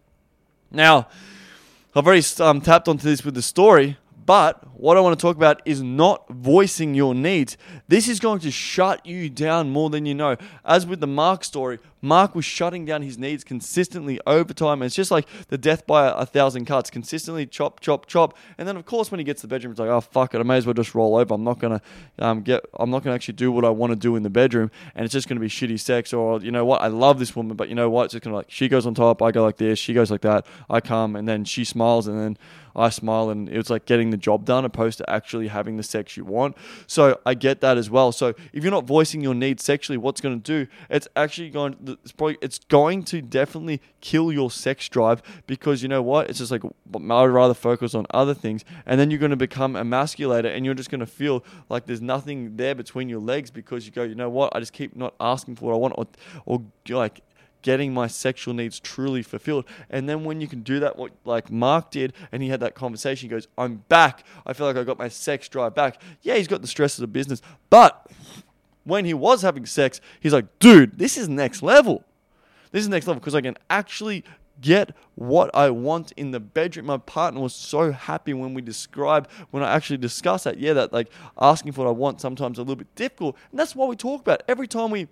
Now, 0.71 1.07
I've 1.95 2.07
already 2.07 2.25
um, 2.39 2.59
tapped 2.59 2.87
onto 2.87 3.03
this 3.03 3.23
with 3.23 3.35
the 3.35 3.41
story, 3.43 3.97
but 4.25 4.79
what 4.79 4.97
I 4.97 4.99
want 4.99 5.17
to 5.17 5.21
talk 5.21 5.35
about 5.35 5.61
is 5.65 5.81
not 5.81 6.27
voicing 6.29 6.93
your 6.93 7.15
needs. 7.15 7.57
This 7.87 8.07
is 8.07 8.19
going 8.19 8.39
to 8.41 8.51
shut 8.51 9.05
you 9.05 9.29
down 9.29 9.69
more 9.69 9.89
than 9.89 10.05
you 10.05 10.13
know. 10.13 10.37
As 10.65 10.85
with 10.85 10.99
the 10.99 11.07
Mark 11.07 11.43
story, 11.43 11.79
Mark 12.01 12.35
was 12.35 12.43
shutting 12.43 12.83
down 12.83 13.01
his 13.01 13.17
needs 13.17 13.45
consistently 13.45 14.19
over 14.27 14.53
time. 14.53 14.81
And 14.81 14.87
it's 14.87 14.95
just 14.95 15.09
like 15.09 15.25
the 15.47 15.57
death 15.57 15.87
by 15.87 16.07
a, 16.07 16.25
thousand 16.25 16.65
cuts, 16.65 16.89
consistently 16.89 17.45
chop, 17.45 17.79
chop, 17.79 18.07
chop. 18.07 18.37
And 18.57 18.67
then 18.67 18.75
of 18.75 18.85
course 18.85 19.09
when 19.09 19.19
he 19.19 19.23
gets 19.23 19.41
to 19.41 19.47
the 19.47 19.55
bedroom, 19.55 19.71
it's 19.71 19.79
like, 19.79 19.89
oh 19.89 20.01
fuck 20.01 20.35
it, 20.35 20.39
I 20.39 20.43
may 20.43 20.57
as 20.57 20.65
well 20.65 20.73
just 20.73 20.93
roll 20.93 21.15
over. 21.15 21.33
I'm 21.33 21.43
not 21.43 21.59
gonna 21.59 21.81
um, 22.19 22.41
get, 22.41 22.65
I'm 22.77 22.89
not 22.89 23.03
gonna 23.03 23.15
actually 23.15 23.35
do 23.35 23.51
what 23.51 23.63
I 23.63 23.69
want 23.69 23.91
to 23.91 23.95
do 23.95 24.17
in 24.17 24.23
the 24.23 24.29
bedroom, 24.29 24.69
and 24.95 25.05
it's 25.05 25.13
just 25.13 25.29
gonna 25.29 25.39
be 25.39 25.47
shitty 25.47 25.79
sex. 25.79 26.11
Or 26.11 26.41
you 26.41 26.51
know 26.51 26.65
what, 26.65 26.81
I 26.81 26.87
love 26.87 27.19
this 27.19 27.35
woman, 27.35 27.55
but 27.55 27.69
you 27.69 27.75
know 27.75 27.89
what, 27.89 28.05
it's 28.05 28.13
just 28.13 28.23
gonna 28.23 28.35
like 28.35 28.49
she 28.49 28.67
goes 28.67 28.85
on 28.85 28.93
top, 28.95 29.21
I 29.21 29.31
go 29.31 29.43
like 29.43 29.57
this, 29.57 29.79
she 29.79 29.93
goes 29.93 30.11
like 30.11 30.21
that, 30.21 30.45
I 30.69 30.81
come, 30.81 31.15
and 31.15 31.27
then 31.27 31.45
she 31.45 31.63
smiles, 31.63 32.07
and 32.07 32.19
then 32.19 32.37
I 32.75 32.89
smile, 32.89 33.29
and 33.29 33.49
it's 33.49 33.69
like 33.69 33.85
getting 33.85 34.09
the 34.09 34.17
job 34.17 34.45
done 34.45 34.65
opposed 34.65 34.97
to 34.99 35.09
actually 35.09 35.47
having 35.47 35.77
the 35.77 35.83
sex 35.83 36.17
you 36.17 36.25
want. 36.25 36.57
So 36.87 37.19
I 37.25 37.33
get 37.33 37.61
that 37.61 37.77
as 37.77 37.89
well. 37.89 38.11
So 38.11 38.33
if 38.51 38.63
you're 38.63 38.71
not 38.71 38.85
voicing 38.85 39.21
your 39.21 39.35
needs 39.35 39.63
sexually, 39.63 39.97
what's 39.97 40.21
going 40.21 40.41
to 40.41 40.43
do? 40.43 40.71
It's 40.89 41.07
actually 41.15 41.49
going. 41.49 41.97
It's 42.03 42.11
probably 42.11 42.37
it's 42.41 42.59
going 42.59 43.03
to 43.05 43.21
definitely 43.21 43.81
kill 44.01 44.31
your 44.31 44.49
sex 44.51 44.89
drive 44.89 45.21
because 45.47 45.83
you 45.83 45.89
know 45.89 46.01
what? 46.01 46.29
It's 46.29 46.39
just 46.39 46.51
like 46.51 46.63
I'd 46.63 47.25
rather 47.25 47.53
focus 47.53 47.93
on 47.93 48.05
other 48.11 48.33
things, 48.33 48.65
and 48.85 48.99
then 48.99 49.11
you're 49.11 49.19
going 49.19 49.31
to 49.31 49.35
become 49.35 49.75
emasculated, 49.75 50.51
and 50.51 50.65
you're 50.65 50.75
just 50.75 50.89
going 50.89 50.99
to 50.99 51.05
feel 51.05 51.43
like 51.69 51.85
there's 51.85 52.01
nothing 52.01 52.55
there 52.57 52.75
between 52.75 53.09
your 53.09 53.19
legs 53.19 53.51
because 53.51 53.85
you 53.85 53.91
go, 53.91 54.03
you 54.03 54.15
know 54.15 54.29
what? 54.29 54.55
I 54.55 54.59
just 54.59 54.73
keep 54.73 54.95
not 54.95 55.13
asking 55.19 55.55
for 55.55 55.65
what 55.65 55.73
I 55.73 55.77
want, 55.77 55.93
or, 55.97 56.07
or 56.45 56.63
like 56.95 57.21
getting 57.63 57.93
my 57.93 58.05
sexual 58.05 58.53
needs 58.53 58.79
truly 58.79 59.23
fulfilled. 59.23 59.65
And 59.89 60.07
then 60.07 60.23
when 60.23 60.39
you 60.39 60.47
can 60.47 60.61
do 60.61 60.79
that, 60.81 60.95
what 60.95 61.11
like 61.25 61.51
Mark 61.51 61.89
did, 61.89 62.13
and 62.31 62.43
he 62.43 62.49
had 62.49 62.59
that 62.59 62.75
conversation, 62.75 63.27
he 63.27 63.33
goes, 63.33 63.47
I'm 63.57 63.77
back. 63.89 64.23
I 64.45 64.53
feel 64.53 64.67
like 64.67 64.77
I 64.77 64.83
got 64.83 64.99
my 64.99 65.07
sex 65.07 65.49
drive 65.49 65.73
back. 65.73 65.99
Yeah, 66.21 66.35
he's 66.35 66.47
got 66.47 66.61
the 66.61 66.67
stress 66.67 66.97
of 66.97 67.01
the 67.01 67.07
business, 67.07 67.41
but 67.71 68.11
when 68.83 69.05
he 69.05 69.13
was 69.13 69.41
having 69.41 69.65
sex, 69.65 69.99
he's 70.19 70.33
like, 70.33 70.59
dude, 70.59 70.99
this 70.99 71.17
is 71.17 71.27
next 71.27 71.63
level. 71.63 72.03
This 72.71 72.81
is 72.81 72.89
next 72.89 73.07
level 73.07 73.19
because 73.19 73.35
I 73.35 73.41
can 73.41 73.57
actually 73.69 74.23
get 74.61 74.95
what 75.15 75.53
I 75.55 75.69
want 75.69 76.11
in 76.13 76.31
the 76.31 76.39
bedroom. 76.39 76.87
My 76.87 76.97
partner 76.97 77.39
was 77.39 77.53
so 77.53 77.91
happy 77.91 78.33
when 78.33 78.53
we 78.53 78.61
describe, 78.61 79.29
when 79.51 79.63
I 79.63 79.73
actually 79.73 79.97
discuss 79.97 80.43
that. 80.43 80.59
Yeah, 80.59 80.73
that 80.73 80.93
like 80.93 81.09
asking 81.39 81.71
for 81.71 81.85
what 81.85 81.89
I 81.89 81.93
want 81.93 82.21
sometimes 82.21 82.57
a 82.57 82.61
little 82.61 82.75
bit 82.75 82.93
difficult. 82.95 83.35
And 83.51 83.59
that's 83.59 83.75
what 83.75 83.89
we 83.89 83.95
talk 83.95 84.21
about 84.21 84.43
every 84.47 84.67
time 84.67 84.91
we 84.91 85.07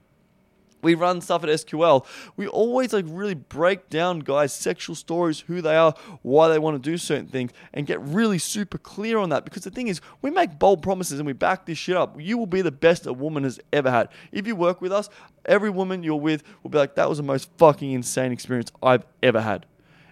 we 0.82 0.96
run 0.96 1.22
stuff 1.22 1.44
at 1.44 1.50
SQL, 1.50 2.06
we 2.36 2.48
always 2.48 2.94
like 2.94 3.06
really 3.08 3.34
break 3.34 3.90
down 3.90 4.20
guys' 4.20 4.54
sexual 4.54 4.96
stories, 4.96 5.42
who 5.42 5.62
they 5.62 5.76
are, 5.76 5.94
why 6.22 6.48
they 6.48 6.60
want 6.60 6.82
to 6.82 6.90
do 6.90 6.98
certain 6.98 7.28
things, 7.28 7.52
and 7.74 7.88
get 7.88 8.02
really 8.02 8.38
super 8.38 8.78
clear 8.78 9.18
on 9.18 9.30
that. 9.30 9.46
Because 9.46 9.64
the 9.64 9.72
thing 9.72 9.88
is, 9.88 10.02
we 10.22 10.30
make 10.32 10.60
bold 10.60 10.82
promises 10.82 11.20
and 11.20 11.28
we 11.28 11.34
back 11.34 11.66
this 11.66 11.78
shit 11.78 11.98
up. 11.98 12.20
You 12.20 12.38
will 12.38 12.46
be 12.46 12.62
the 12.62 12.72
best 12.72 13.06
a 13.06 13.14
woman 13.14 13.44
has 13.44 13.60
ever 13.74 13.92
had. 13.92 14.10
If 14.32 14.48
you 14.48 14.56
work 14.56 14.82
with 14.82 14.92
us, 14.92 15.10
every 15.46 15.70
woman 15.70 16.04
you're 16.04 16.16
with 16.16 16.44
will 16.64 16.72
be 16.72 16.78
like, 16.78 16.96
that 16.96 17.10
was 17.10 17.18
the 17.18 17.24
most 17.24 17.50
fucking 17.58 17.92
insane 17.92 18.32
experience 18.32 18.72
I've 18.82 19.06
ever 19.24 19.42
had. 19.42 19.66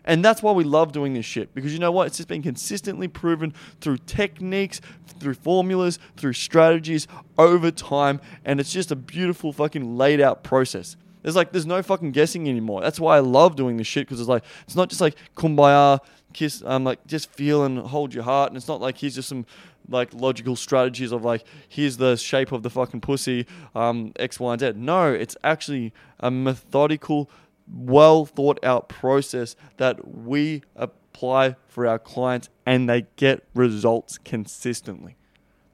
And 0.06 0.24
that's 0.24 0.42
why 0.42 0.52
we 0.52 0.64
love 0.64 0.92
doing 0.92 1.14
this 1.14 1.26
shit 1.26 1.54
because 1.54 1.74
you 1.74 1.80
know 1.80 1.92
what? 1.92 2.08
It's 2.08 2.18
just 2.18 2.30
been 2.30 2.42
consistently 2.42 3.08
proven 3.08 3.54
through 3.82 3.98
techniques, 4.00 4.82
through 5.20 5.36
formulas, 5.36 6.00
through 6.18 6.34
strategies 6.34 7.08
over 7.38 7.72
time. 7.72 8.22
And 8.46 8.60
it's 8.60 8.72
just 8.72 8.92
a 8.92 8.96
beautiful 8.96 9.54
fucking 9.54 9.98
laid 9.98 10.22
out 10.22 10.44
process. 10.44 10.96
There's 11.22 11.36
like, 11.36 11.52
there's 11.52 11.66
no 11.66 11.84
fucking 11.84 12.12
guessing 12.12 12.48
anymore. 12.48 12.82
That's 12.82 13.00
why 13.00 13.18
I 13.18 13.20
love 13.20 13.56
doing 13.56 13.78
this 13.78 13.88
shit 13.88 14.08
because 14.08 14.20
it's 14.20 14.30
like, 14.30 14.44
it's 14.64 14.76
not 14.76 14.90
just 14.90 15.02
like 15.02 15.16
kumbaya, 15.36 16.00
kiss, 16.32 16.64
um, 16.66 16.86
like 16.86 17.06
just 17.08 17.30
feel 17.32 17.66
and 17.66 17.80
hold 17.80 18.14
your 18.14 18.24
heart. 18.24 18.50
And 18.50 18.58
it's 18.58 18.68
not 18.68 18.80
like 18.80 18.98
here's 18.98 19.16
just 19.16 19.28
some 19.28 19.46
like 19.90 20.14
logical 20.14 20.56
strategies 20.56 21.12
of 21.12 21.26
like 21.26 21.44
here's 21.68 21.98
the 21.98 22.16
shape 22.16 22.52
of 22.52 22.64
the 22.64 22.70
fucking 22.70 23.02
pussy 23.02 23.46
um 23.76 24.12
x 24.18 24.40
y 24.40 24.54
and 24.54 24.60
z 24.62 24.74
no 24.76 25.12
it's 25.12 25.36
actually 25.44 25.92
a 26.20 26.30
methodical 26.30 27.30
well 27.72 28.26
thought 28.26 28.64
out 28.64 28.90
process 28.90 29.56
that 29.78 30.08
we 30.08 30.64
apply 30.76 31.56
for 31.68 31.86
our 31.86 32.00
clients 32.00 32.50
and 32.66 32.90
they 32.90 33.06
get 33.16 33.44
results 33.54 34.18
consistently. 34.18 35.16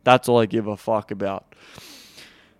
That's 0.03 0.29
all 0.29 0.39
I 0.39 0.45
give 0.45 0.67
a 0.67 0.77
fuck 0.77 1.11
about. 1.11 1.55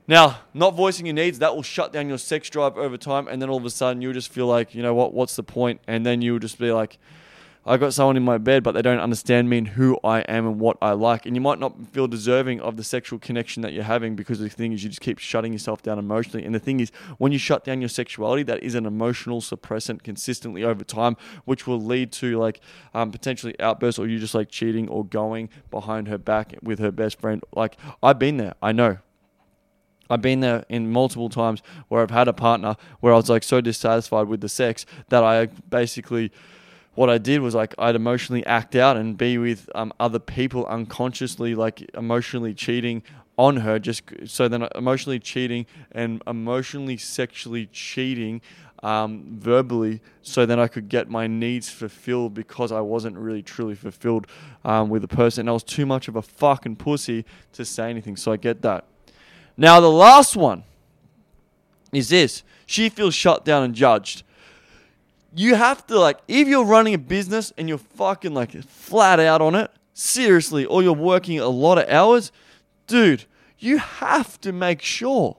Now, 0.08 0.40
not 0.54 0.76
voicing 0.76 1.06
your 1.08 1.16
needs, 1.16 1.40
that 1.40 1.56
will 1.56 1.64
shut 1.64 1.92
down 1.92 2.08
your 2.08 2.20
sex 2.20 2.50
drive 2.50 2.78
over 2.78 2.96
time, 2.96 3.28
and 3.28 3.42
then 3.42 3.50
all 3.50 3.58
of 3.58 3.66
a 3.66 3.72
sudden 3.72 4.02
you'll 4.02 4.14
just 4.14 4.32
feel 4.32 4.46
like, 4.46 4.76
you 4.76 4.84
know 4.84 4.94
what, 4.94 5.14
what's 5.14 5.36
the 5.36 5.44
point? 5.44 5.82
And 5.88 6.06
then 6.06 6.22
you'll 6.22 6.40
just 6.40 6.60
be 6.60 6.72
like, 6.72 7.00
I 7.68 7.78
got 7.78 7.96
someone 7.96 8.16
in 8.16 8.24
my 8.24 8.38
bed, 8.38 8.62
but 8.62 8.74
they 8.74 8.84
don't 8.84 9.00
understand 9.00 9.50
me 9.50 9.58
and 9.58 9.68
who 9.70 9.98
I 10.04 10.20
am 10.22 10.46
and 10.46 10.60
what 10.60 10.78
I 10.84 10.92
like. 10.92 11.26
And 11.26 11.36
you 11.36 11.42
might 11.42 11.58
not 11.58 11.74
feel 11.88 12.08
deserving 12.08 12.62
of 12.62 12.78
the 12.78 12.84
sexual 12.84 13.18
connection 13.18 13.64
that 13.64 13.74
you're 13.74 13.84
having 13.84 14.16
because 14.16 14.38
the 14.38 14.50
thing 14.50 14.72
is, 14.72 14.84
you 14.84 14.90
just 14.90 15.02
keep 15.02 15.18
shutting 15.18 15.52
yourself 15.52 15.82
down 15.82 15.98
emotionally. 15.98 16.46
And 16.46 16.54
the 16.54 16.60
thing 16.60 16.80
is, 16.80 16.92
when 17.18 17.32
you 17.32 17.40
shut 17.40 17.64
down 17.64 17.82
your 17.82 17.90
sexuality, 17.90 18.44
that 18.44 18.62
is 18.62 18.76
an 18.76 18.86
emotional 18.86 19.42
suppressant 19.42 20.04
consistently 20.04 20.64
over 20.64 20.84
time, 20.84 21.18
which 21.46 21.66
will 21.66 21.82
lead 21.82 22.12
to 22.14 22.38
like 22.38 22.60
um, 22.94 23.12
potentially 23.12 23.60
outbursts 23.60 23.98
or 23.98 24.08
you 24.08 24.20
just 24.20 24.36
like 24.36 24.50
cheating 24.50 24.88
or 24.88 25.04
going 25.04 25.50
behind 25.72 26.08
her 26.08 26.20
back 26.20 26.56
with 26.62 26.78
her 26.78 26.92
best 26.92 27.20
friend. 27.20 27.44
Like, 27.52 27.78
I've 28.04 28.20
been 28.20 28.38
there, 28.38 28.54
I 28.62 28.74
know. 28.74 29.00
I've 30.08 30.22
been 30.22 30.42
there 30.42 30.66
in 30.70 30.92
multiple 30.92 31.30
times 31.30 31.64
where 31.88 32.04
I've 32.04 32.12
had 32.12 32.28
a 32.28 32.34
partner 32.34 32.76
where 33.00 33.12
I 33.12 33.16
was 33.16 33.28
like 33.28 33.42
so 33.42 33.60
dissatisfied 33.60 34.28
with 34.28 34.42
the 34.42 34.50
sex 34.50 34.86
that 35.10 35.24
I 35.24 35.48
basically 35.48 36.32
what 36.96 37.10
I 37.10 37.18
did 37.18 37.42
was 37.42 37.54
like 37.54 37.76
I'd 37.78 37.96
emotionally 37.96 38.46
act 38.46 38.76
out 38.76 38.98
and 38.98 39.18
be 39.18 39.38
with 39.38 39.70
um, 39.76 39.94
other 40.00 40.20
people 40.20 40.66
unconsciously, 40.66 41.56
like 41.56 41.90
emotionally 41.94 42.54
cheating 42.54 43.04
on 43.38 43.58
her, 43.58 43.80
just 43.80 44.04
so 44.26 44.48
then 44.48 44.68
emotionally 44.76 45.20
cheating 45.20 45.66
and 45.92 46.22
emotionally 46.26 46.98
sexually 46.98 47.68
cheating 47.68 48.42
um, 48.86 49.24
verbally, 49.40 50.00
so 50.22 50.46
then 50.46 50.60
I 50.60 50.68
could 50.68 50.90
get 50.90 51.10
my 51.10 51.26
needs 51.26 51.70
fulfilled 51.70 52.34
because 52.36 52.72
I 52.72 52.82
wasn't 52.82 53.18
really 53.18 53.42
truly 53.42 53.74
fulfilled 53.74 54.28
um, 54.64 54.90
with 54.90 55.02
the 55.02 55.08
person. 55.08 55.42
And 55.42 55.50
I 55.50 55.54
was 55.54 55.64
too 55.64 55.86
much 55.88 56.08
of 56.08 56.16
a 56.16 56.22
fucking 56.22 56.76
pussy 56.76 57.26
to 57.54 57.66
say 57.66 57.90
anything, 57.90 58.16
so 58.16 58.32
I 58.32 58.38
get 58.38 58.62
that. 58.62 58.86
Now, 59.58 59.80
the 59.80 59.92
last 59.92 60.36
one 60.36 60.64
is 61.92 62.10
this 62.10 62.44
she 62.68 62.90
feels 62.90 63.16
shut 63.16 63.44
down 63.44 63.64
and 63.64 63.74
judged 63.74 64.24
you 65.36 65.56
have 65.56 65.86
to 65.88 66.00
like 66.00 66.20
if 66.28 66.48
you're 66.48 66.66
running 66.66 66.94
a 66.94 66.98
business 66.98 67.52
and 67.58 67.68
you're 67.68 67.78
fucking 67.78 68.34
like 68.34 68.52
flat 68.64 69.20
out 69.20 69.42
on 69.42 69.56
it, 69.56 69.70
seriously, 69.94 70.66
or 70.66 70.82
you're 70.82 70.94
working 70.94 71.40
a 71.40 71.48
lot 71.48 71.78
of 71.78 71.90
hours, 71.90 72.32
dude, 72.88 73.26
you 73.60 73.78
have 73.78 74.40
to 74.42 74.52
make 74.52 74.82
sure. 74.82 75.38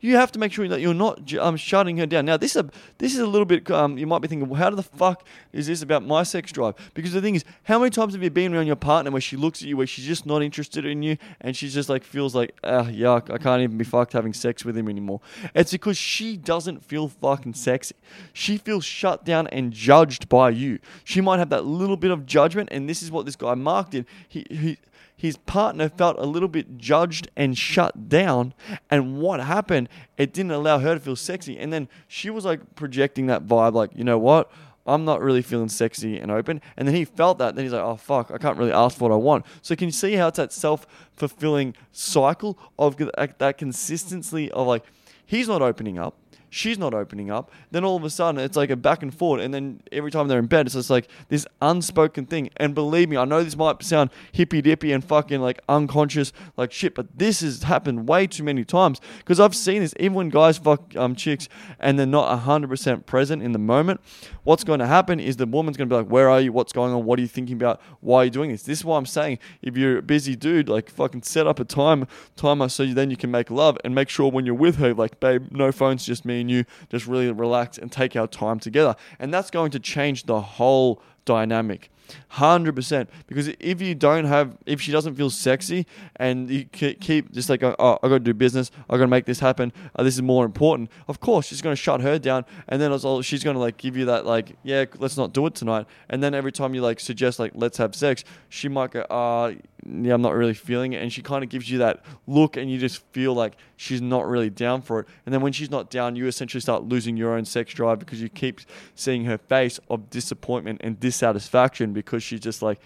You 0.00 0.16
have 0.16 0.32
to 0.32 0.38
make 0.38 0.52
sure 0.52 0.66
that 0.68 0.80
you're 0.80 0.94
not 0.94 1.32
um, 1.34 1.56
shutting 1.56 1.98
her 1.98 2.06
down. 2.06 2.24
Now, 2.24 2.36
this 2.36 2.56
is 2.56 2.62
a, 2.64 2.70
this 2.98 3.12
is 3.12 3.20
a 3.20 3.26
little 3.26 3.44
bit. 3.44 3.70
Um, 3.70 3.98
you 3.98 4.06
might 4.06 4.20
be 4.20 4.28
thinking, 4.28 4.48
well, 4.48 4.58
how 4.58 4.70
the 4.70 4.82
fuck 4.82 5.26
is 5.52 5.66
this 5.66 5.82
about 5.82 6.04
my 6.04 6.22
sex 6.22 6.50
drive? 6.52 6.74
Because 6.94 7.12
the 7.12 7.20
thing 7.20 7.34
is, 7.34 7.44
how 7.64 7.78
many 7.78 7.90
times 7.90 8.14
have 8.14 8.22
you 8.22 8.30
been 8.30 8.54
around 8.54 8.66
your 8.66 8.76
partner 8.76 9.10
where 9.10 9.20
she 9.20 9.36
looks 9.36 9.62
at 9.62 9.68
you, 9.68 9.76
where 9.76 9.86
she's 9.86 10.06
just 10.06 10.26
not 10.26 10.42
interested 10.42 10.84
in 10.84 11.02
you, 11.02 11.16
and 11.40 11.56
she's 11.56 11.74
just 11.74 11.88
like 11.88 12.04
feels 12.04 12.34
like, 12.34 12.56
ah, 12.64 12.84
yuck, 12.84 13.30
I 13.32 13.38
can't 13.38 13.62
even 13.62 13.78
be 13.78 13.84
fucked 13.84 14.12
having 14.12 14.32
sex 14.32 14.64
with 14.64 14.76
him 14.76 14.88
anymore. 14.88 15.20
It's 15.54 15.72
because 15.72 15.98
she 15.98 16.36
doesn't 16.36 16.84
feel 16.84 17.08
fucking 17.08 17.54
sexy. 17.54 17.94
She 18.32 18.56
feels 18.56 18.84
shut 18.84 19.24
down 19.24 19.46
and 19.48 19.72
judged 19.72 20.28
by 20.28 20.50
you. 20.50 20.78
She 21.04 21.20
might 21.20 21.38
have 21.38 21.50
that 21.50 21.64
little 21.64 21.96
bit 21.96 22.10
of 22.10 22.26
judgment, 22.26 22.70
and 22.72 22.88
this 22.88 23.02
is 23.02 23.10
what 23.10 23.26
this 23.26 23.36
guy 23.36 23.54
Mark 23.54 23.90
did. 23.90 24.06
He 24.28 24.46
he 24.50 24.78
his 25.20 25.36
partner 25.36 25.90
felt 25.90 26.16
a 26.18 26.24
little 26.24 26.48
bit 26.48 26.78
judged 26.78 27.28
and 27.36 27.58
shut 27.58 28.08
down. 28.08 28.54
And 28.88 29.18
what 29.18 29.40
happened? 29.40 29.90
It 30.16 30.32
didn't 30.32 30.52
allow 30.52 30.78
her 30.78 30.94
to 30.94 31.00
feel 31.00 31.14
sexy. 31.14 31.58
And 31.58 31.70
then 31.70 31.90
she 32.08 32.30
was 32.30 32.46
like 32.46 32.74
projecting 32.74 33.26
that 33.26 33.46
vibe, 33.46 33.74
like, 33.74 33.90
you 33.94 34.02
know 34.02 34.16
what? 34.16 34.50
I'm 34.86 35.04
not 35.04 35.20
really 35.20 35.42
feeling 35.42 35.68
sexy 35.68 36.18
and 36.18 36.30
open. 36.30 36.62
And 36.74 36.88
then 36.88 36.94
he 36.94 37.04
felt 37.04 37.36
that. 37.36 37.54
Then 37.54 37.66
he's 37.66 37.72
like, 37.74 37.82
oh, 37.82 37.96
fuck, 37.96 38.30
I 38.30 38.38
can't 38.38 38.56
really 38.56 38.72
ask 38.72 38.96
for 38.96 39.10
what 39.10 39.14
I 39.14 39.18
want. 39.18 39.44
So 39.60 39.76
can 39.76 39.88
you 39.88 39.92
see 39.92 40.14
how 40.14 40.28
it's 40.28 40.38
that 40.38 40.54
self 40.54 40.86
fulfilling 41.12 41.74
cycle 41.92 42.58
of 42.78 42.96
that 42.96 43.58
consistency 43.58 44.50
of 44.52 44.66
like, 44.66 44.86
he's 45.26 45.48
not 45.48 45.60
opening 45.60 45.98
up 45.98 46.16
she's 46.50 46.78
not 46.78 46.92
opening 46.92 47.30
up. 47.30 47.50
Then 47.70 47.84
all 47.84 47.96
of 47.96 48.04
a 48.04 48.10
sudden, 48.10 48.40
it's 48.40 48.56
like 48.56 48.70
a 48.70 48.76
back 48.76 49.02
and 49.02 49.14
forth. 49.14 49.40
And 49.40 49.54
then 49.54 49.82
every 49.92 50.10
time 50.10 50.28
they're 50.28 50.38
in 50.38 50.46
bed, 50.46 50.66
it's 50.66 50.74
just 50.74 50.90
like 50.90 51.08
this 51.28 51.46
unspoken 51.62 52.26
thing. 52.26 52.50
And 52.56 52.74
believe 52.74 53.08
me, 53.08 53.16
I 53.16 53.24
know 53.24 53.42
this 53.42 53.56
might 53.56 53.82
sound 53.82 54.10
hippy 54.32 54.60
dippy 54.60 54.92
and 54.92 55.02
fucking 55.02 55.40
like 55.40 55.60
unconscious, 55.68 56.32
like 56.56 56.72
shit, 56.72 56.94
but 56.94 57.06
this 57.16 57.40
has 57.40 57.62
happened 57.62 58.08
way 58.08 58.26
too 58.26 58.42
many 58.42 58.64
times 58.64 59.00
because 59.18 59.40
I've 59.40 59.54
seen 59.54 59.80
this. 59.80 59.94
Even 59.98 60.14
when 60.14 60.28
guys 60.28 60.58
fuck 60.58 60.94
um, 60.96 61.14
chicks 61.14 61.48
and 61.78 61.98
they're 61.98 62.06
not 62.06 62.44
100% 62.44 63.06
present 63.06 63.42
in 63.42 63.52
the 63.52 63.58
moment, 63.58 64.00
what's 64.42 64.64
going 64.64 64.80
to 64.80 64.86
happen 64.86 65.20
is 65.20 65.36
the 65.36 65.46
woman's 65.46 65.76
going 65.76 65.88
to 65.88 65.94
be 65.94 65.96
like, 65.96 66.10
Where 66.10 66.28
are 66.28 66.40
you? 66.40 66.52
What's 66.52 66.72
going 66.72 66.92
on? 66.92 67.04
What 67.04 67.18
are 67.18 67.22
you 67.22 67.28
thinking 67.28 67.54
about? 67.54 67.80
Why 68.00 68.18
are 68.18 68.24
you 68.24 68.30
doing 68.30 68.50
this? 68.50 68.64
This 68.64 68.80
is 68.80 68.84
why 68.84 68.98
I'm 68.98 69.06
saying 69.06 69.38
if 69.62 69.76
you're 69.76 69.98
a 69.98 70.02
busy 70.02 70.34
dude, 70.34 70.68
like 70.68 70.90
fucking 70.90 71.22
set 71.22 71.46
up 71.46 71.60
a 71.60 71.64
time 71.64 72.06
timer 72.36 72.68
so 72.68 72.82
you, 72.82 72.94
then 72.94 73.10
you 73.10 73.16
can 73.16 73.30
make 73.30 73.50
love 73.50 73.78
and 73.84 73.94
make 73.94 74.08
sure 74.08 74.30
when 74.30 74.44
you're 74.44 74.54
with 74.54 74.76
her, 74.76 74.92
like, 74.94 75.20
babe, 75.20 75.48
no 75.50 75.70
phones, 75.70 76.04
just 76.04 76.24
me 76.24 76.39
and 76.40 76.50
you 76.50 76.64
just 76.88 77.06
really 77.06 77.30
relax 77.30 77.78
and 77.78 77.90
take 77.90 78.16
our 78.16 78.26
time 78.26 78.58
together. 78.58 78.96
And 79.18 79.32
that's 79.32 79.50
going 79.50 79.70
to 79.72 79.78
change 79.78 80.24
the 80.24 80.40
whole 80.40 81.02
dynamic. 81.24 81.90
100% 82.32 83.06
because 83.26 83.48
if 83.60 83.80
you 83.80 83.94
don't 83.94 84.24
have 84.24 84.56
if 84.66 84.80
she 84.80 84.90
doesn't 84.90 85.14
feel 85.14 85.30
sexy 85.30 85.86
and 86.16 86.50
you 86.50 86.64
keep 86.64 87.30
just 87.30 87.48
like 87.48 87.62
oh 87.62 87.98
i 88.02 88.08
gotta 88.08 88.18
do 88.18 88.34
business. 88.34 88.70
I 88.88 88.96
gotta 88.96 89.06
make 89.06 89.26
this 89.26 89.40
happen. 89.40 89.72
Uh, 89.94 90.02
this 90.02 90.14
is 90.14 90.22
more 90.22 90.44
important. 90.44 90.90
Of 91.08 91.20
course 91.20 91.46
she's 91.46 91.62
gonna 91.62 91.76
shut 91.76 92.00
her 92.00 92.18
down 92.18 92.44
and 92.68 92.80
then 92.80 92.90
also 92.92 93.22
she's 93.22 93.44
gonna 93.44 93.58
like 93.58 93.76
give 93.76 93.96
you 93.96 94.06
that 94.06 94.26
like 94.26 94.56
yeah 94.62 94.86
let's 94.98 95.16
not 95.16 95.32
do 95.32 95.46
it 95.46 95.54
tonight. 95.54 95.86
And 96.08 96.22
then 96.22 96.34
every 96.34 96.52
time 96.52 96.74
you 96.74 96.82
like 96.82 97.00
suggest 97.00 97.38
like 97.38 97.52
let's 97.54 97.78
have 97.78 97.94
sex 97.94 98.24
she 98.48 98.68
might 98.68 98.90
go 98.90 99.02
uh 99.02 99.54
yeah, 99.86 100.14
I'm 100.14 100.22
not 100.22 100.34
really 100.34 100.54
feeling 100.54 100.92
it. 100.92 101.02
And 101.02 101.12
she 101.12 101.22
kind 101.22 101.42
of 101.42 101.50
gives 101.50 101.70
you 101.70 101.78
that 101.78 102.04
look, 102.26 102.56
and 102.56 102.70
you 102.70 102.78
just 102.78 103.04
feel 103.12 103.34
like 103.34 103.56
she's 103.76 104.00
not 104.00 104.28
really 104.28 104.50
down 104.50 104.82
for 104.82 105.00
it. 105.00 105.08
And 105.24 105.32
then 105.32 105.40
when 105.40 105.52
she's 105.52 105.70
not 105.70 105.90
down, 105.90 106.16
you 106.16 106.26
essentially 106.26 106.60
start 106.60 106.84
losing 106.84 107.16
your 107.16 107.34
own 107.34 107.44
sex 107.44 107.72
drive 107.72 107.98
because 107.98 108.20
you 108.20 108.28
keep 108.28 108.60
seeing 108.94 109.24
her 109.24 109.38
face 109.38 109.80
of 109.88 110.10
disappointment 110.10 110.80
and 110.82 110.98
dissatisfaction 111.00 111.92
because 111.92 112.22
she's 112.22 112.40
just 112.40 112.62
like, 112.62 112.80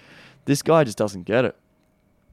this 0.45 0.63
guy 0.63 0.85
just 0.85 0.99
doesn't 0.99 1.25
get 1.25 1.45
it. 1.45 1.57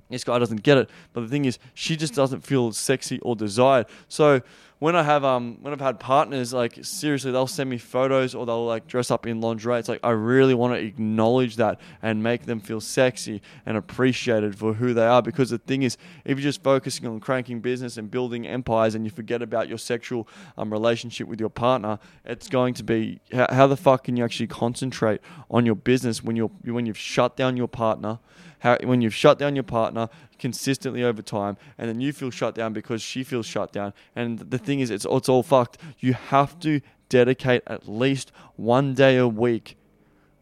This 0.10 0.24
guy 0.24 0.38
doesn't 0.40 0.62
get 0.64 0.78
it. 0.78 0.90
But 1.14 1.22
the 1.22 1.28
thing 1.28 1.46
is, 1.46 1.58
she 1.74 1.96
just 1.96 2.14
doesn't 2.14 2.42
feel 2.42 2.72
sexy 2.74 3.20
or 3.20 3.36
desired. 3.36 3.88
So 4.10 4.42
when 4.82 4.96
I 4.96 5.04
have 5.04 5.24
um 5.24 5.60
when 5.62 5.74
I've 5.74 5.80
had 5.80 6.00
partners 6.00 6.54
like 6.54 6.80
seriously 6.82 7.32
they'll 7.32 7.46
send 7.46 7.70
me 7.70 7.78
photos 7.78 8.34
or 8.34 8.48
they'll 8.48 8.66
like 8.66 8.88
dress 8.88 9.12
up 9.12 9.28
in 9.28 9.40
lingerie. 9.40 9.78
It's 9.78 9.88
like 9.88 10.00
I 10.04 10.10
really 10.10 10.56
want 10.56 10.74
to 10.74 10.80
acknowledge 10.80 11.58
that 11.58 11.80
and 12.02 12.24
make 12.24 12.48
them 12.48 12.60
feel 12.60 12.82
sexy 12.82 13.44
and 13.68 13.78
appreciated 13.78 14.58
for 14.58 14.74
who 14.74 14.96
they 14.96 15.06
are. 15.06 15.22
Because 15.22 15.52
the 15.52 15.60
thing 15.60 15.84
is, 15.84 15.98
if 16.26 16.40
you're 16.40 16.44
just 16.44 16.64
focusing 16.64 17.06
on 17.06 17.20
cranking 17.20 17.60
business 17.60 17.98
and 17.98 18.10
building 18.10 18.48
empires 18.48 18.96
and 18.96 19.06
you 19.06 19.12
forget 19.12 19.44
about 19.44 19.70
your 19.70 19.78
sexual 19.78 20.28
um, 20.58 20.74
relationship 20.74 21.28
with 21.28 21.40
your 21.40 21.52
partner, 21.52 22.00
it's 22.26 22.50
going 22.50 22.74
to 22.74 22.84
be 22.84 23.22
how, 23.32 23.46
how 23.52 23.68
the 23.68 23.78
fuck 23.78 24.06
can 24.06 24.18
you 24.18 24.26
actually 24.26 24.48
concentrate 24.48 25.22
on 25.52 25.64
your 25.64 25.76
business 25.76 26.24
when 26.24 26.36
you're 26.36 26.50
when 26.66 26.88
you've 26.88 26.98
shut 26.98 27.38
down 27.38 27.56
your 27.56 27.68
partner 27.68 28.18
how 28.62 28.78
when 28.84 29.02
you've 29.02 29.14
shut 29.14 29.38
down 29.38 29.56
your 29.56 29.64
partner 29.64 30.08
consistently 30.42 31.04
over 31.04 31.22
time, 31.22 31.56
and 31.78 31.88
then 31.88 32.02
you 32.02 32.12
feel 32.12 32.32
shut 32.32 32.56
down 32.56 32.74
because 32.74 33.02
she 33.02 33.24
feels 33.24 33.46
shut 33.46 33.72
down. 33.72 33.94
And 34.16 34.40
the 34.40 34.58
thing 34.58 34.82
is, 34.82 34.90
it's 34.90 35.06
it's 35.10 35.30
all 35.30 35.44
fucked. 35.44 35.78
You 36.00 36.14
have 36.14 36.60
to 36.62 36.82
dedicate 37.08 37.62
at 37.68 37.88
least 37.88 38.32
one 38.58 38.94
day 38.94 39.18
a 39.18 39.28
week, 39.28 39.78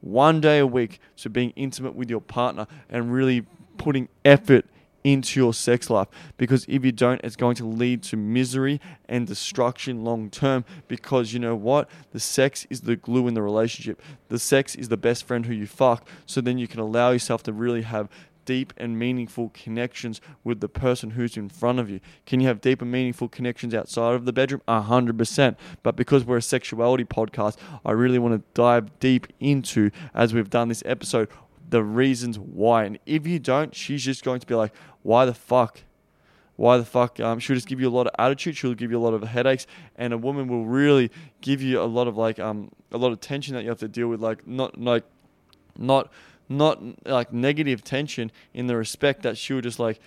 one 0.01 0.41
day 0.41 0.59
a 0.59 0.65
week 0.65 0.99
to 1.17 1.29
being 1.29 1.51
intimate 1.51 1.95
with 1.95 2.09
your 2.09 2.21
partner 2.21 2.65
and 2.89 3.13
really 3.13 3.45
putting 3.77 4.07
effort 4.25 4.65
into 5.03 5.39
your 5.39 5.53
sex 5.53 5.89
life. 5.89 6.07
Because 6.37 6.65
if 6.67 6.83
you 6.83 6.91
don't 6.91 7.21
it's 7.23 7.35
going 7.35 7.55
to 7.55 7.65
lead 7.65 8.03
to 8.03 8.17
misery 8.17 8.79
and 9.07 9.25
destruction 9.27 10.03
long 10.03 10.29
term. 10.29 10.65
Because 10.87 11.33
you 11.33 11.39
know 11.39 11.55
what? 11.55 11.89
The 12.11 12.19
sex 12.19 12.67
is 12.69 12.81
the 12.81 12.95
glue 12.95 13.27
in 13.27 13.33
the 13.33 13.41
relationship. 13.41 14.01
The 14.27 14.39
sex 14.39 14.75
is 14.75 14.89
the 14.89 14.97
best 14.97 15.25
friend 15.25 15.45
who 15.45 15.53
you 15.53 15.67
fuck. 15.67 16.07
So 16.25 16.41
then 16.41 16.57
you 16.57 16.67
can 16.67 16.79
allow 16.79 17.11
yourself 17.11 17.43
to 17.43 17.53
really 17.53 17.83
have 17.83 18.09
deep 18.49 18.73
and 18.77 18.97
meaningful 18.97 19.51
connections 19.53 20.19
with 20.43 20.59
the 20.59 20.67
person 20.67 21.11
who's 21.11 21.37
in 21.37 21.47
front 21.47 21.77
of 21.77 21.87
you. 21.87 21.99
Can 22.25 22.39
you 22.39 22.47
have 22.47 22.61
deep 22.61 22.81
and 22.81 22.91
meaningful 22.91 23.29
connections 23.29 23.75
outside 23.75 24.15
of 24.15 24.25
the 24.25 24.33
bedroom? 24.33 24.63
A 24.67 24.81
hundred 24.81 25.19
percent. 25.19 25.55
But 25.83 25.95
because 25.95 26.25
we're 26.25 26.37
a 26.37 26.41
sexuality 26.41 27.05
podcast, 27.05 27.57
I 27.85 27.91
really 27.91 28.17
want 28.17 28.33
to 28.33 28.43
dive 28.55 28.97
deep 28.99 29.27
into, 29.39 29.91
as 30.15 30.33
we've 30.33 30.49
done 30.49 30.67
this 30.67 30.81
episode, 30.83 31.29
the 31.69 31.83
reasons 31.83 32.39
why. 32.39 32.85
And 32.85 32.97
if 33.05 33.27
you 33.27 33.37
don't, 33.37 33.75
she's 33.75 34.03
just 34.03 34.23
going 34.23 34.39
to 34.39 34.47
be 34.47 34.55
like, 34.55 34.73
why 35.03 35.25
the 35.25 35.35
fuck? 35.35 35.83
Why 36.55 36.77
the 36.77 36.85
fuck? 36.85 37.19
Um, 37.19 37.37
she'll 37.37 37.55
just 37.55 37.67
give 37.67 37.79
you 37.79 37.87
a 37.87 37.91
lot 37.91 38.07
of 38.07 38.15
attitude. 38.17 38.57
She'll 38.57 38.73
give 38.73 38.89
you 38.89 38.97
a 38.97 39.05
lot 39.07 39.13
of 39.13 39.21
headaches, 39.21 39.67
and 39.95 40.11
a 40.11 40.17
woman 40.17 40.47
will 40.47 40.65
really 40.65 41.11
give 41.41 41.61
you 41.61 41.79
a 41.79 41.85
lot 41.85 42.07
of 42.07 42.17
like 42.17 42.39
um 42.39 42.71
a 42.91 42.97
lot 42.97 43.11
of 43.11 43.19
tension 43.19 43.53
that 43.53 43.61
you 43.61 43.69
have 43.69 43.77
to 43.77 43.87
deal 43.87 44.07
with. 44.07 44.21
Like 44.21 44.47
not 44.47 44.81
like 44.81 45.03
not 45.77 46.11
not 46.49 46.81
like 47.07 47.31
negative 47.31 47.83
tension 47.83 48.31
in 48.53 48.67
the 48.67 48.75
respect 48.75 49.23
that 49.23 49.37
she'll 49.37 49.61
just 49.61 49.79
like 49.79 49.99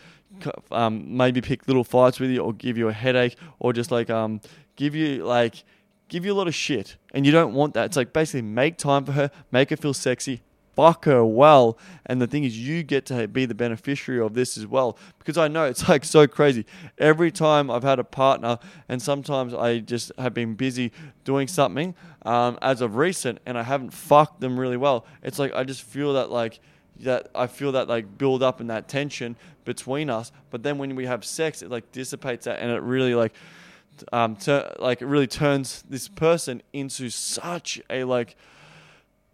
um, 0.70 1.16
maybe 1.16 1.40
pick 1.40 1.66
little 1.68 1.84
fights 1.84 2.18
with 2.18 2.30
you 2.30 2.40
or 2.40 2.52
give 2.52 2.76
you 2.76 2.88
a 2.88 2.92
headache 2.92 3.36
or 3.58 3.72
just 3.72 3.90
like 3.90 4.10
um, 4.10 4.40
give 4.76 4.94
you 4.94 5.24
like 5.24 5.64
give 6.08 6.24
you 6.24 6.32
a 6.32 6.34
lot 6.34 6.48
of 6.48 6.54
shit. 6.54 6.96
And 7.14 7.24
you 7.24 7.32
don't 7.32 7.54
want 7.54 7.74
that. 7.74 7.86
It's 7.86 7.96
like 7.96 8.12
basically 8.12 8.42
make 8.42 8.76
time 8.76 9.04
for 9.04 9.12
her 9.12 9.30
make 9.50 9.70
her 9.70 9.76
feel 9.76 9.94
sexy 9.94 10.42
fuck 10.74 11.04
her 11.04 11.24
well. 11.24 11.78
And 12.06 12.20
the 12.20 12.26
thing 12.26 12.44
is, 12.44 12.58
you 12.58 12.82
get 12.82 13.06
to 13.06 13.28
be 13.28 13.44
the 13.44 13.54
beneficiary 13.54 14.20
of 14.20 14.34
this 14.34 14.56
as 14.56 14.66
well. 14.66 14.96
Because 15.18 15.38
I 15.38 15.48
know 15.48 15.64
it's 15.64 15.88
like 15.88 16.04
so 16.04 16.26
crazy. 16.26 16.66
Every 16.98 17.30
time 17.30 17.70
I've 17.70 17.82
had 17.82 17.98
a 17.98 18.04
partner, 18.04 18.58
and 18.88 19.00
sometimes 19.00 19.54
I 19.54 19.78
just 19.78 20.12
have 20.18 20.34
been 20.34 20.54
busy 20.54 20.92
doing 21.24 21.48
something 21.48 21.94
um, 22.24 22.58
as 22.62 22.80
of 22.80 22.96
recent, 22.96 23.38
and 23.46 23.58
I 23.58 23.62
haven't 23.62 23.90
fucked 23.90 24.40
them 24.40 24.58
really 24.58 24.76
well. 24.76 25.06
It's 25.22 25.38
like 25.38 25.54
I 25.54 25.64
just 25.64 25.82
feel 25.82 26.14
that 26.14 26.30
like 26.30 26.60
that 27.00 27.28
I 27.34 27.46
feel 27.46 27.72
that 27.72 27.88
like 27.88 28.18
build 28.18 28.42
up 28.42 28.60
and 28.60 28.70
that 28.70 28.88
tension 28.88 29.36
between 29.64 30.10
us. 30.10 30.32
But 30.50 30.62
then 30.62 30.78
when 30.78 30.94
we 30.94 31.06
have 31.06 31.24
sex, 31.24 31.62
it 31.62 31.70
like 31.70 31.90
dissipates 31.92 32.44
that, 32.44 32.60
and 32.60 32.70
it 32.70 32.82
really 32.82 33.14
like 33.14 33.32
um, 34.12 34.36
ter- 34.36 34.74
like 34.78 35.02
it 35.02 35.06
really 35.06 35.26
turns 35.26 35.82
this 35.88 36.08
person 36.08 36.62
into 36.72 37.10
such 37.10 37.80
a 37.90 38.04
like 38.04 38.36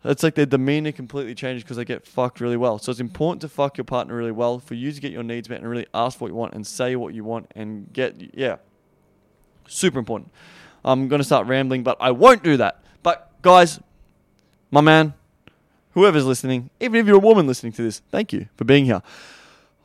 it's 0.04 0.22
like 0.22 0.34
their 0.34 0.46
demeanor 0.46 0.92
completely 0.92 1.34
changes 1.34 1.64
because 1.64 1.76
they 1.76 1.84
get 1.84 2.06
fucked 2.06 2.40
really 2.40 2.56
well. 2.56 2.78
So 2.78 2.90
it's 2.90 3.00
important 3.00 3.40
to 3.42 3.48
fuck 3.48 3.76
your 3.76 3.84
partner 3.84 4.14
really 4.14 4.32
well 4.32 4.58
for 4.60 4.74
you 4.74 4.92
to 4.92 5.00
get 5.00 5.10
your 5.10 5.24
needs 5.24 5.48
met 5.48 5.60
and 5.60 5.68
really 5.68 5.86
ask 5.92 6.18
for 6.18 6.24
what 6.24 6.28
you 6.28 6.36
want 6.36 6.54
and 6.54 6.66
say 6.66 6.94
what 6.96 7.14
you 7.14 7.24
want 7.24 7.50
and 7.54 7.92
get 7.92 8.34
yeah. 8.34 8.56
Super 9.66 9.98
important. 9.98 10.30
I'm 10.84 11.08
gonna 11.08 11.24
start 11.24 11.46
rambling, 11.46 11.82
but 11.82 11.96
I 12.00 12.12
won't 12.12 12.42
do 12.42 12.56
that. 12.58 12.82
But 13.02 13.30
guys, 13.42 13.80
my 14.70 14.80
man, 14.80 15.14
whoever's 15.92 16.24
listening, 16.24 16.70
even 16.80 17.00
if 17.00 17.06
you're 17.06 17.16
a 17.16 17.20
woman 17.20 17.46
listening 17.46 17.72
to 17.72 17.82
this, 17.82 18.00
thank 18.10 18.32
you 18.32 18.48
for 18.56 18.64
being 18.64 18.84
here. 18.84 19.02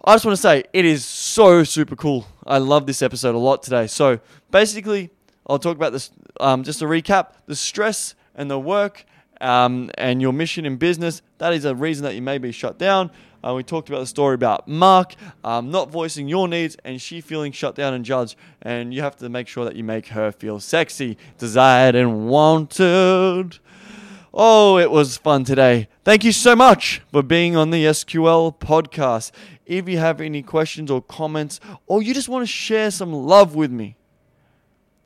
I 0.06 0.16
just 0.16 0.26
want 0.26 0.36
to 0.36 0.42
say 0.42 0.66
it 0.74 0.86
is 0.86 1.06
so 1.06 1.64
super 1.64 1.96
cool. 1.96 2.28
I 2.46 2.58
love 2.58 2.86
this 2.86 3.02
episode 3.02 3.36
a 3.36 3.38
lot 3.40 3.64
today. 3.64 3.88
So 3.88 4.20
basically, 4.52 5.10
I'll 5.48 5.60
talk 5.60 5.78
about 5.78 5.94
this. 5.94 6.12
Um, 6.40 6.64
just 6.64 6.80
to 6.80 6.86
recap, 6.86 7.34
the 7.46 7.56
stress 7.56 8.14
and 8.36 8.52
the 8.52 8.60
work 8.60 9.06
um, 9.44 9.92
and 9.98 10.22
your 10.22 10.34
mission 10.34 10.66
in 10.66 10.78
business, 10.78 11.22
that 11.38 11.54
is 11.54 11.66
a 11.66 11.76
reason 11.76 12.04
that 12.06 12.16
you 12.16 12.22
may 12.22 12.38
be 12.38 12.52
shut 12.52 12.80
down. 12.80 13.12
Uh, 13.44 13.54
we 13.54 13.62
talked 13.62 13.90
about 13.90 14.00
the 14.00 14.08
story 14.08 14.36
about 14.36 14.68
Mark 14.70 15.16
um, 15.44 15.70
not 15.70 15.92
voicing 15.92 16.30
your 16.30 16.48
needs 16.48 16.78
and 16.86 17.02
she 17.02 17.20
feeling 17.20 17.52
shut 17.52 17.76
down 17.76 17.94
and 17.94 18.06
judged. 18.06 18.38
And 18.62 18.94
you 18.94 19.02
have 19.02 19.18
to 19.18 19.28
make 19.28 19.50
sure 19.50 19.66
that 19.66 19.76
you 19.76 19.84
make 19.84 20.08
her 20.08 20.32
feel 20.32 20.62
sexy, 20.62 21.18
desired, 21.38 21.94
and 21.94 22.28
wanted. 22.28 23.60
Oh, 24.34 24.78
it 24.78 24.90
was 24.90 25.18
fun 25.18 25.44
today. 25.44 25.90
Thank 26.06 26.24
you 26.24 26.32
so 26.32 26.56
much 26.56 27.02
for 27.12 27.22
being 27.22 27.56
on 27.56 27.70
the 27.70 27.84
SQL 27.84 28.58
podcast. 28.58 29.32
If 29.66 29.90
you 29.90 29.98
have 29.98 30.22
any 30.22 30.42
questions 30.42 30.90
or 30.90 31.02
comments, 31.02 31.60
or 31.86 32.02
you 32.02 32.14
just 32.14 32.30
want 32.30 32.44
to 32.44 32.48
share 32.48 32.92
some 32.92 33.14
love 33.14 33.56
with 33.56 33.72
me, 33.72 33.96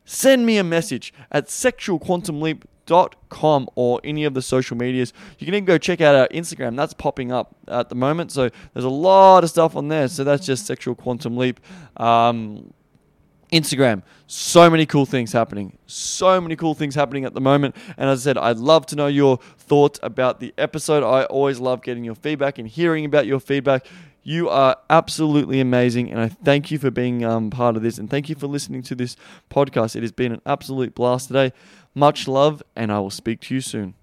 send 0.06 0.46
me 0.46 0.58
a 0.58 0.64
message 0.64 1.14
at 1.32 1.48
sexualquantumleap.com 1.48 2.77
or 2.92 4.02
any 4.04 4.24
of 4.26 4.34
the 4.34 4.42
social 4.42 4.78
medias. 4.78 5.14
You 5.40 5.46
can 5.46 5.54
even 5.54 5.66
go 5.66 5.78
check 5.78 6.02
out 6.02 6.16
our 6.16 6.28
Instagram. 6.30 6.76
That's 6.76 6.94
popping 6.94 7.32
up 7.32 7.56
at 7.68 7.90
the 7.90 7.96
moment. 7.96 8.32
So 8.32 8.50
there's 8.74 8.86
a 8.86 8.90
lot 8.90 9.44
of 9.44 9.50
stuff 9.50 9.76
on 9.76 9.88
there. 9.88 10.08
So 10.08 10.24
that's 10.24 10.46
just 10.46 10.66
Sexual 10.66 10.96
Quantum 10.96 11.38
Leap. 11.38 11.60
Um, 11.98 12.74
Instagram, 13.52 14.04
so 14.28 14.70
many 14.70 14.86
cool 14.86 15.06
things 15.06 15.32
happening. 15.32 15.78
So 15.86 16.42
many 16.42 16.56
cool 16.56 16.74
things 16.74 16.96
happening 16.96 17.24
at 17.24 17.34
the 17.34 17.42
moment. 17.42 17.76
And 17.98 18.10
as 18.10 18.22
I 18.22 18.24
said, 18.24 18.38
I'd 18.38 18.58
love 18.58 18.86
to 18.88 18.96
know 18.96 19.08
your 19.08 19.38
thoughts 19.58 20.00
about 20.04 20.40
the 20.40 20.54
episode. 20.58 21.04
I 21.04 21.24
always 21.26 21.60
love 21.60 21.82
getting 21.82 22.04
your 22.04 22.16
feedback 22.16 22.60
and 22.60 22.68
hearing 22.68 23.06
about 23.06 23.26
your 23.26 23.40
feedback. 23.40 23.86
You 24.24 24.50
are 24.50 24.76
absolutely 24.90 25.62
amazing, 25.62 26.12
and 26.12 26.20
I 26.20 26.28
thank 26.28 26.70
you 26.70 26.78
for 26.78 26.92
being 26.92 27.24
um, 27.24 27.50
part 27.50 27.78
of 27.78 27.82
this, 27.82 27.98
and 27.98 28.10
thank 28.10 28.28
you 28.28 28.36
for 28.36 28.48
listening 28.48 28.82
to 28.84 28.96
this 28.96 29.16
podcast. 29.50 29.96
It 29.96 30.02
has 30.02 30.12
been 30.12 30.34
an 30.34 30.42
absolute 30.46 30.94
blast 30.94 31.30
today. 31.30 31.54
Much 31.98 32.28
love, 32.28 32.62
and 32.76 32.92
I 32.92 33.00
will 33.00 33.10
speak 33.10 33.42
to 33.42 33.56
you 33.56 33.60
soon. 33.60 33.96